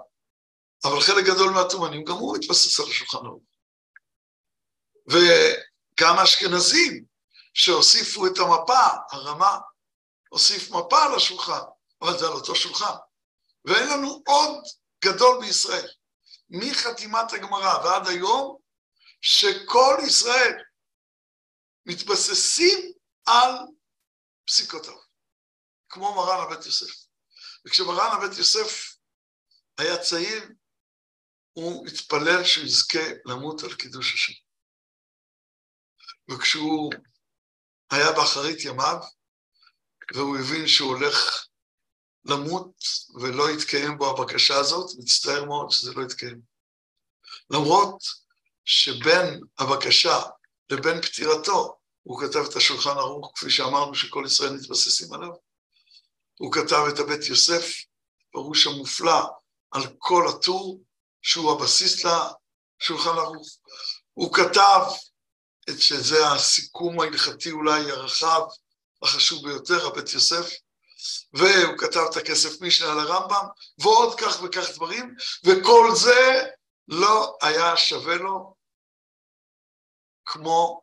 אבל 0.84 1.00
חלק 1.00 1.24
גדול 1.24 1.50
מהתימנים 1.50 2.04
גם 2.04 2.14
הוא 2.14 2.36
התבסס 2.36 2.80
על 2.80 2.86
השולחן 2.86 3.18
ערוך. 3.18 3.42
וגם 5.08 6.18
האשכנזים 6.18 7.07
שהוסיפו 7.58 8.26
את 8.26 8.38
המפה, 8.38 8.86
הרמה, 9.10 9.58
הוסיף 10.28 10.70
מפה 10.70 11.04
על 11.04 11.14
השולחן, 11.14 11.60
אבל 12.02 12.18
זה 12.18 12.26
על 12.26 12.32
אותו 12.32 12.54
שולחן. 12.54 12.94
ואין 13.64 13.88
לנו 13.88 14.22
עוד 14.26 14.64
גדול 15.04 15.40
בישראל, 15.40 15.88
מחתימת 16.50 17.32
הגמרא 17.32 17.84
ועד 17.84 18.06
היום, 18.06 18.58
שכל 19.20 19.96
ישראל 20.06 20.52
מתבססים 21.86 22.92
על 23.26 23.52
פסיקותיו, 24.46 24.98
כמו 25.88 26.14
מרן 26.14 26.40
הבית 26.40 26.66
יוסף. 26.66 27.06
וכשמרן 27.66 28.10
הבית 28.12 28.38
יוסף 28.38 28.96
היה 29.78 29.98
צעיר, 29.98 30.48
הוא 31.52 31.86
התפלל 31.86 32.44
שהוא 32.44 32.64
יזכה 32.64 33.08
למות 33.24 33.62
על 33.62 33.74
קידוש 33.74 34.14
השם. 34.14 34.32
וכשהוא 36.30 36.92
היה 37.90 38.12
באחרית 38.12 38.64
ימיו, 38.64 38.96
והוא 40.14 40.38
הבין 40.38 40.66
שהוא 40.66 40.94
הולך 40.94 41.46
למות 42.24 42.74
ולא 43.20 43.50
יתקיים 43.50 43.98
בו 43.98 44.10
הבקשה 44.10 44.56
הזאת, 44.56 44.90
מצטער 44.98 45.44
מאוד 45.44 45.70
שזה 45.70 45.94
לא 45.94 46.02
יתקיים. 46.02 46.40
למרות 47.50 48.02
שבין 48.64 49.40
הבקשה 49.58 50.22
לבין 50.70 51.02
פטירתו, 51.02 51.78
הוא 52.02 52.20
כתב 52.20 52.44
את 52.50 52.56
השולחן 52.56 52.98
ערוך, 52.98 53.32
כפי 53.34 53.50
שאמרנו 53.50 53.94
שכל 53.94 54.24
ישראל 54.26 54.52
מתבססים 54.52 55.12
עליו. 55.12 55.30
הוא 56.38 56.52
כתב 56.52 56.84
את 56.88 56.98
הבית 56.98 57.28
יוסף, 57.28 57.66
פירוש 58.32 58.66
המופלא 58.66 59.20
על 59.70 59.82
כל 59.98 60.28
הטור, 60.28 60.82
שהוא 61.22 61.52
הבסיס 61.52 62.04
לשולחן 62.04 63.10
ערוך. 63.18 63.48
הוא 64.12 64.34
כתב 64.34 64.80
שזה 65.78 66.28
הסיכום 66.28 67.00
ההלכתי 67.00 67.50
אולי 67.50 67.90
הרחב, 67.90 68.40
החשוב 69.02 69.48
ביותר, 69.48 69.86
הבית 69.86 70.12
יוסף, 70.12 70.46
והוא 71.32 71.78
כתב 71.78 72.00
את 72.10 72.16
הכסף 72.16 72.60
משנה 72.60 72.92
על 72.92 72.98
הרמב"ם, 72.98 73.46
ועוד 73.78 74.20
כך 74.20 74.42
וכך 74.42 74.70
דברים, 74.74 75.14
וכל 75.44 75.88
זה 75.94 76.50
לא 76.88 77.36
היה 77.42 77.76
שווה 77.76 78.14
לו 78.14 78.54
כמו 80.24 80.82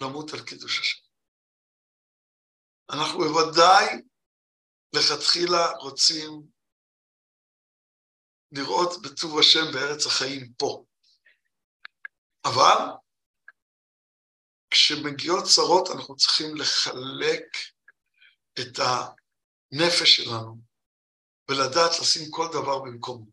למות 0.00 0.34
על 0.34 0.40
קידוש 0.40 0.80
השם. 0.80 0.98
אנחנו 2.90 3.18
בוודאי 3.18 4.02
לכתחילה 4.92 5.70
רוצים 5.70 6.42
לראות 8.52 9.02
בטוב 9.02 9.38
השם 9.38 9.72
בארץ 9.72 10.06
החיים 10.06 10.52
פה. 10.58 10.84
אבל 12.44 12.78
כשמגיעות 14.74 15.44
צרות 15.44 15.90
אנחנו 15.90 16.16
צריכים 16.16 16.56
לחלק 16.56 17.44
את 18.60 18.78
הנפש 18.78 20.16
שלנו 20.16 20.56
ולדעת 21.48 22.00
לשים 22.00 22.30
כל 22.30 22.48
דבר 22.52 22.78
במקומו. 22.78 23.26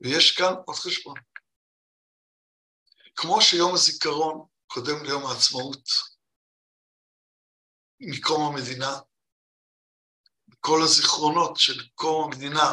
ויש 0.00 0.36
כאן 0.36 0.54
עוד 0.66 0.76
חשבון. 0.76 1.14
כמו 3.16 3.42
שיום 3.42 3.74
הזיכרון 3.74 4.46
קודם 4.66 5.04
ליום 5.04 5.26
העצמאות 5.26 5.88
מקום 8.00 8.54
המדינה, 8.54 9.00
כל 10.60 10.80
הזיכרונות 10.84 11.56
של 11.56 11.88
קום 11.94 12.24
המדינה 12.24 12.72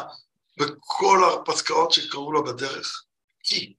וכל 0.60 1.18
ההרפתקאות 1.24 1.92
שקרו 1.92 2.32
לה 2.32 2.52
בדרך, 2.52 3.04
כי 3.42 3.74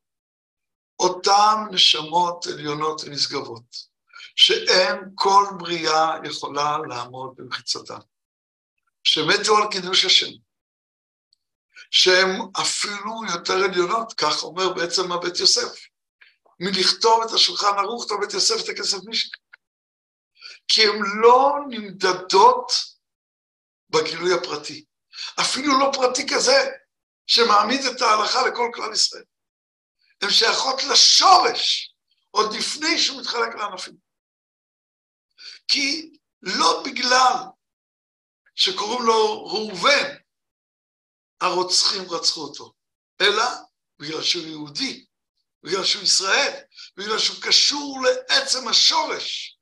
אותן 0.99 1.55
נשמות 1.71 2.45
עליונות 2.47 3.01
ונשגבות, 3.05 3.90
שאין 4.35 4.97
כל 5.15 5.45
בריאה 5.57 6.15
יכולה 6.23 6.77
לעמוד 6.89 7.33
במחיצתן, 7.35 7.99
שמתו 9.03 9.57
על 9.57 9.71
קידוש 9.71 10.05
השם, 10.05 10.31
שהן 11.91 12.39
אפילו 12.61 13.21
יותר 13.33 13.53
עליונות, 13.53 14.13
כך 14.13 14.43
אומר 14.43 14.73
בעצם 14.73 15.11
הבית 15.11 15.39
יוסף, 15.39 15.79
מלכתוב 16.59 17.23
את 17.23 17.31
השולחן 17.31 17.77
ערוך, 17.77 18.05
את 18.05 18.11
הבית 18.11 18.33
יוסף, 18.33 18.63
את 18.63 18.69
הכסף 18.69 18.97
משנה. 19.05 19.31
כי 20.67 20.83
הן 20.83 20.99
לא 21.21 21.55
נמדדות 21.69 22.71
בגילוי 23.89 24.33
הפרטי. 24.33 24.85
אפילו 25.39 25.79
לא 25.79 25.91
פרטי 25.93 26.27
כזה, 26.29 26.71
שמעמיד 27.27 27.81
את 27.85 28.01
ההלכה 28.01 28.47
לכל 28.47 28.71
כלל 28.73 28.93
ישראל. 28.93 29.23
הן 30.21 30.29
שייכות 30.29 30.83
לשורש, 30.83 31.93
עוד 32.31 32.53
לפני 32.53 32.99
שהוא 32.99 33.21
מתחלק 33.21 33.55
לענפים. 33.55 34.10
כי 35.71 36.17
לא 36.41 36.83
בגלל 36.85 37.33
שקוראים 38.55 39.01
לו 39.05 39.45
ראובן, 39.45 40.17
הרוצחים 41.41 42.01
רצחו 42.09 42.41
אותו, 42.41 42.73
אלא 43.21 43.43
בגלל 43.99 44.21
שהוא 44.23 44.43
יהודי, 44.43 45.05
בגלל 45.63 45.83
שהוא 45.83 46.03
ישראל, 46.03 46.63
בגלל 46.97 47.19
שהוא 47.19 47.43
קשור 47.47 47.99
לעצם 48.03 48.67
השורש 48.67 49.59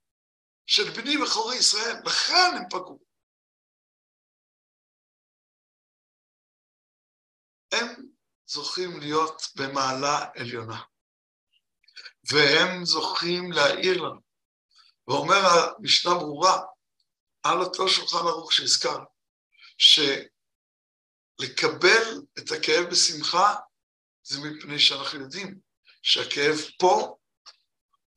של 0.66 0.90
בני 1.02 1.18
בכורי 1.18 1.56
ישראל, 1.56 1.96
לכן 2.06 2.52
הם 2.58 2.70
פגעו. 2.70 3.00
הם 7.72 8.10
זוכים 8.46 9.00
להיות 9.00 9.42
במעלה 9.56 10.30
עליונה, 10.36 10.82
והם 12.32 12.86
זוכים 12.86 13.52
להעיר 13.52 14.02
לנו. 14.02 14.29
ואומר 15.10 15.42
המשנה 15.46 16.14
ברורה, 16.14 16.62
על 17.44 17.62
אותו 17.62 17.90
שולחן 17.90 18.18
ערוך 18.18 18.54
שהזכרנו, 18.54 19.06
שלקבל 21.38 22.22
את 22.40 22.52
הכאב 22.52 22.86
בשמחה 22.92 23.56
זה 24.24 24.40
מפני 24.40 24.80
שאנחנו 24.80 25.20
יודעים 25.20 25.60
שהכאב 26.02 26.56
פה 26.80 27.16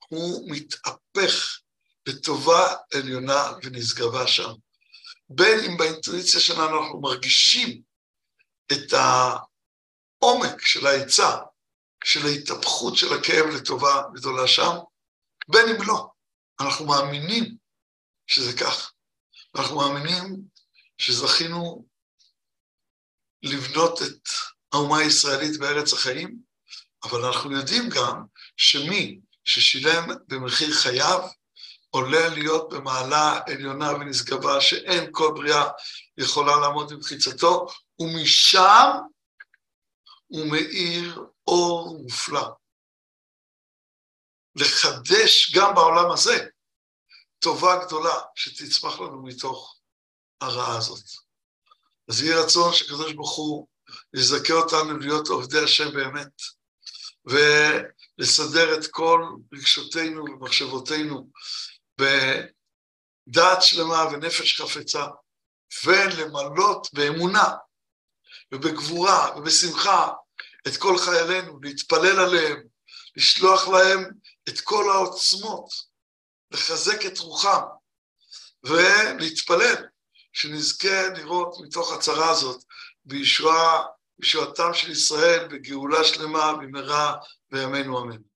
הוא 0.09 0.51
מתהפך 0.51 1.59
לטובה 2.07 2.74
עליונה 2.95 3.53
ונשגבה 3.62 4.26
שם. 4.26 4.53
בין 5.28 5.59
אם 5.59 5.76
באינטואיציה 5.76 6.40
שלנו 6.40 6.84
אנחנו 6.84 7.01
מרגישים 7.01 7.82
את 8.72 8.93
העומק 8.93 10.61
של 10.61 10.86
ההיצע, 10.86 11.38
של 12.05 12.26
ההתהפכות 12.26 12.97
של 12.97 13.12
הכאב 13.12 13.47
לטובה 13.47 14.03
גדולה 14.14 14.49
שם, 14.49 14.76
בין 15.49 15.68
אם 15.68 15.82
לא. 15.86 16.12
אנחנו 16.63 16.87
מאמינים 16.87 17.57
שזה 18.27 18.59
כך. 18.59 18.93
אנחנו 19.57 19.77
מאמינים 19.77 20.43
שזכינו 20.99 21.87
לבנות 23.43 24.03
את 24.03 24.29
האומה 24.73 24.99
הישראלית 24.99 25.59
בארץ 25.59 25.93
החיים, 25.93 26.39
אבל 27.05 27.25
אנחנו 27.25 27.53
יודעים 27.53 27.83
גם 27.89 28.25
שמי 28.57 29.21
ששילם 29.45 30.09
במחיר 30.29 30.75
חייו, 30.75 31.29
עולה 31.91 32.29
להיות 32.29 32.73
במעלה 32.73 33.41
עליונה 33.47 33.93
ונשגבה 33.93 34.61
שאין 34.61 35.09
כל 35.13 35.33
בריאה 35.35 35.69
יכולה 36.19 36.61
לעמוד 36.61 36.93
במחיצתו, 36.93 37.67
ומשם 37.99 38.91
הוא 40.27 40.47
מאיר 40.51 41.25
אור 41.47 41.99
מופלא. 42.03 42.49
לחדש 44.57 45.57
גם 45.57 45.75
בעולם 45.75 46.11
הזה 46.11 46.49
טובה 47.43 47.84
גדולה 47.84 48.20
שתצמח 48.34 49.01
לנו 49.01 49.22
מתוך 49.22 49.76
הרעה 50.40 50.76
הזאת. 50.76 51.05
אז 52.09 52.22
יהי 52.22 52.34
רצון 52.34 52.74
שקדוש 52.74 53.12
ברוך 53.12 53.36
הוא 53.36 53.66
יזכה 54.14 54.53
אותנו 54.53 54.99
להיות 54.99 55.28
עובדי 55.28 55.59
השם 55.59 55.93
באמת, 55.93 56.32
ולסדר 57.24 58.78
את 58.78 58.86
כל 58.86 59.20
רגשותינו 59.53 60.24
ומחשבותינו 60.24 61.30
בדעת 61.99 63.62
שלמה 63.62 64.05
ונפש 64.12 64.61
חפצה, 64.61 65.07
ולמלות 65.84 66.88
באמונה 66.93 67.55
ובגבורה 68.53 69.36
ובשמחה 69.36 70.12
את 70.68 70.76
כל 70.76 70.99
חיילינו, 70.99 71.61
להתפלל 71.62 72.20
עליהם, 72.20 72.62
לשלוח 73.16 73.68
להם 73.68 74.11
את 74.49 74.61
כל 74.61 74.90
העוצמות, 74.90 75.91
לחזק 76.53 77.07
את 77.07 77.19
רוחם 77.19 77.61
ולהתפלל 78.65 79.87
שנזכה 80.33 81.09
לראות 81.09 81.55
מתוך 81.65 81.93
הצרה 81.93 82.31
הזאת 82.31 82.65
בישועתם 83.05 84.75
של 84.75 84.91
ישראל, 84.91 85.49
בגאולה 85.49 86.05
שלמה 86.05 86.53
במהרה 86.53 87.17
בימינו 87.51 88.03
אמן. 88.03 88.32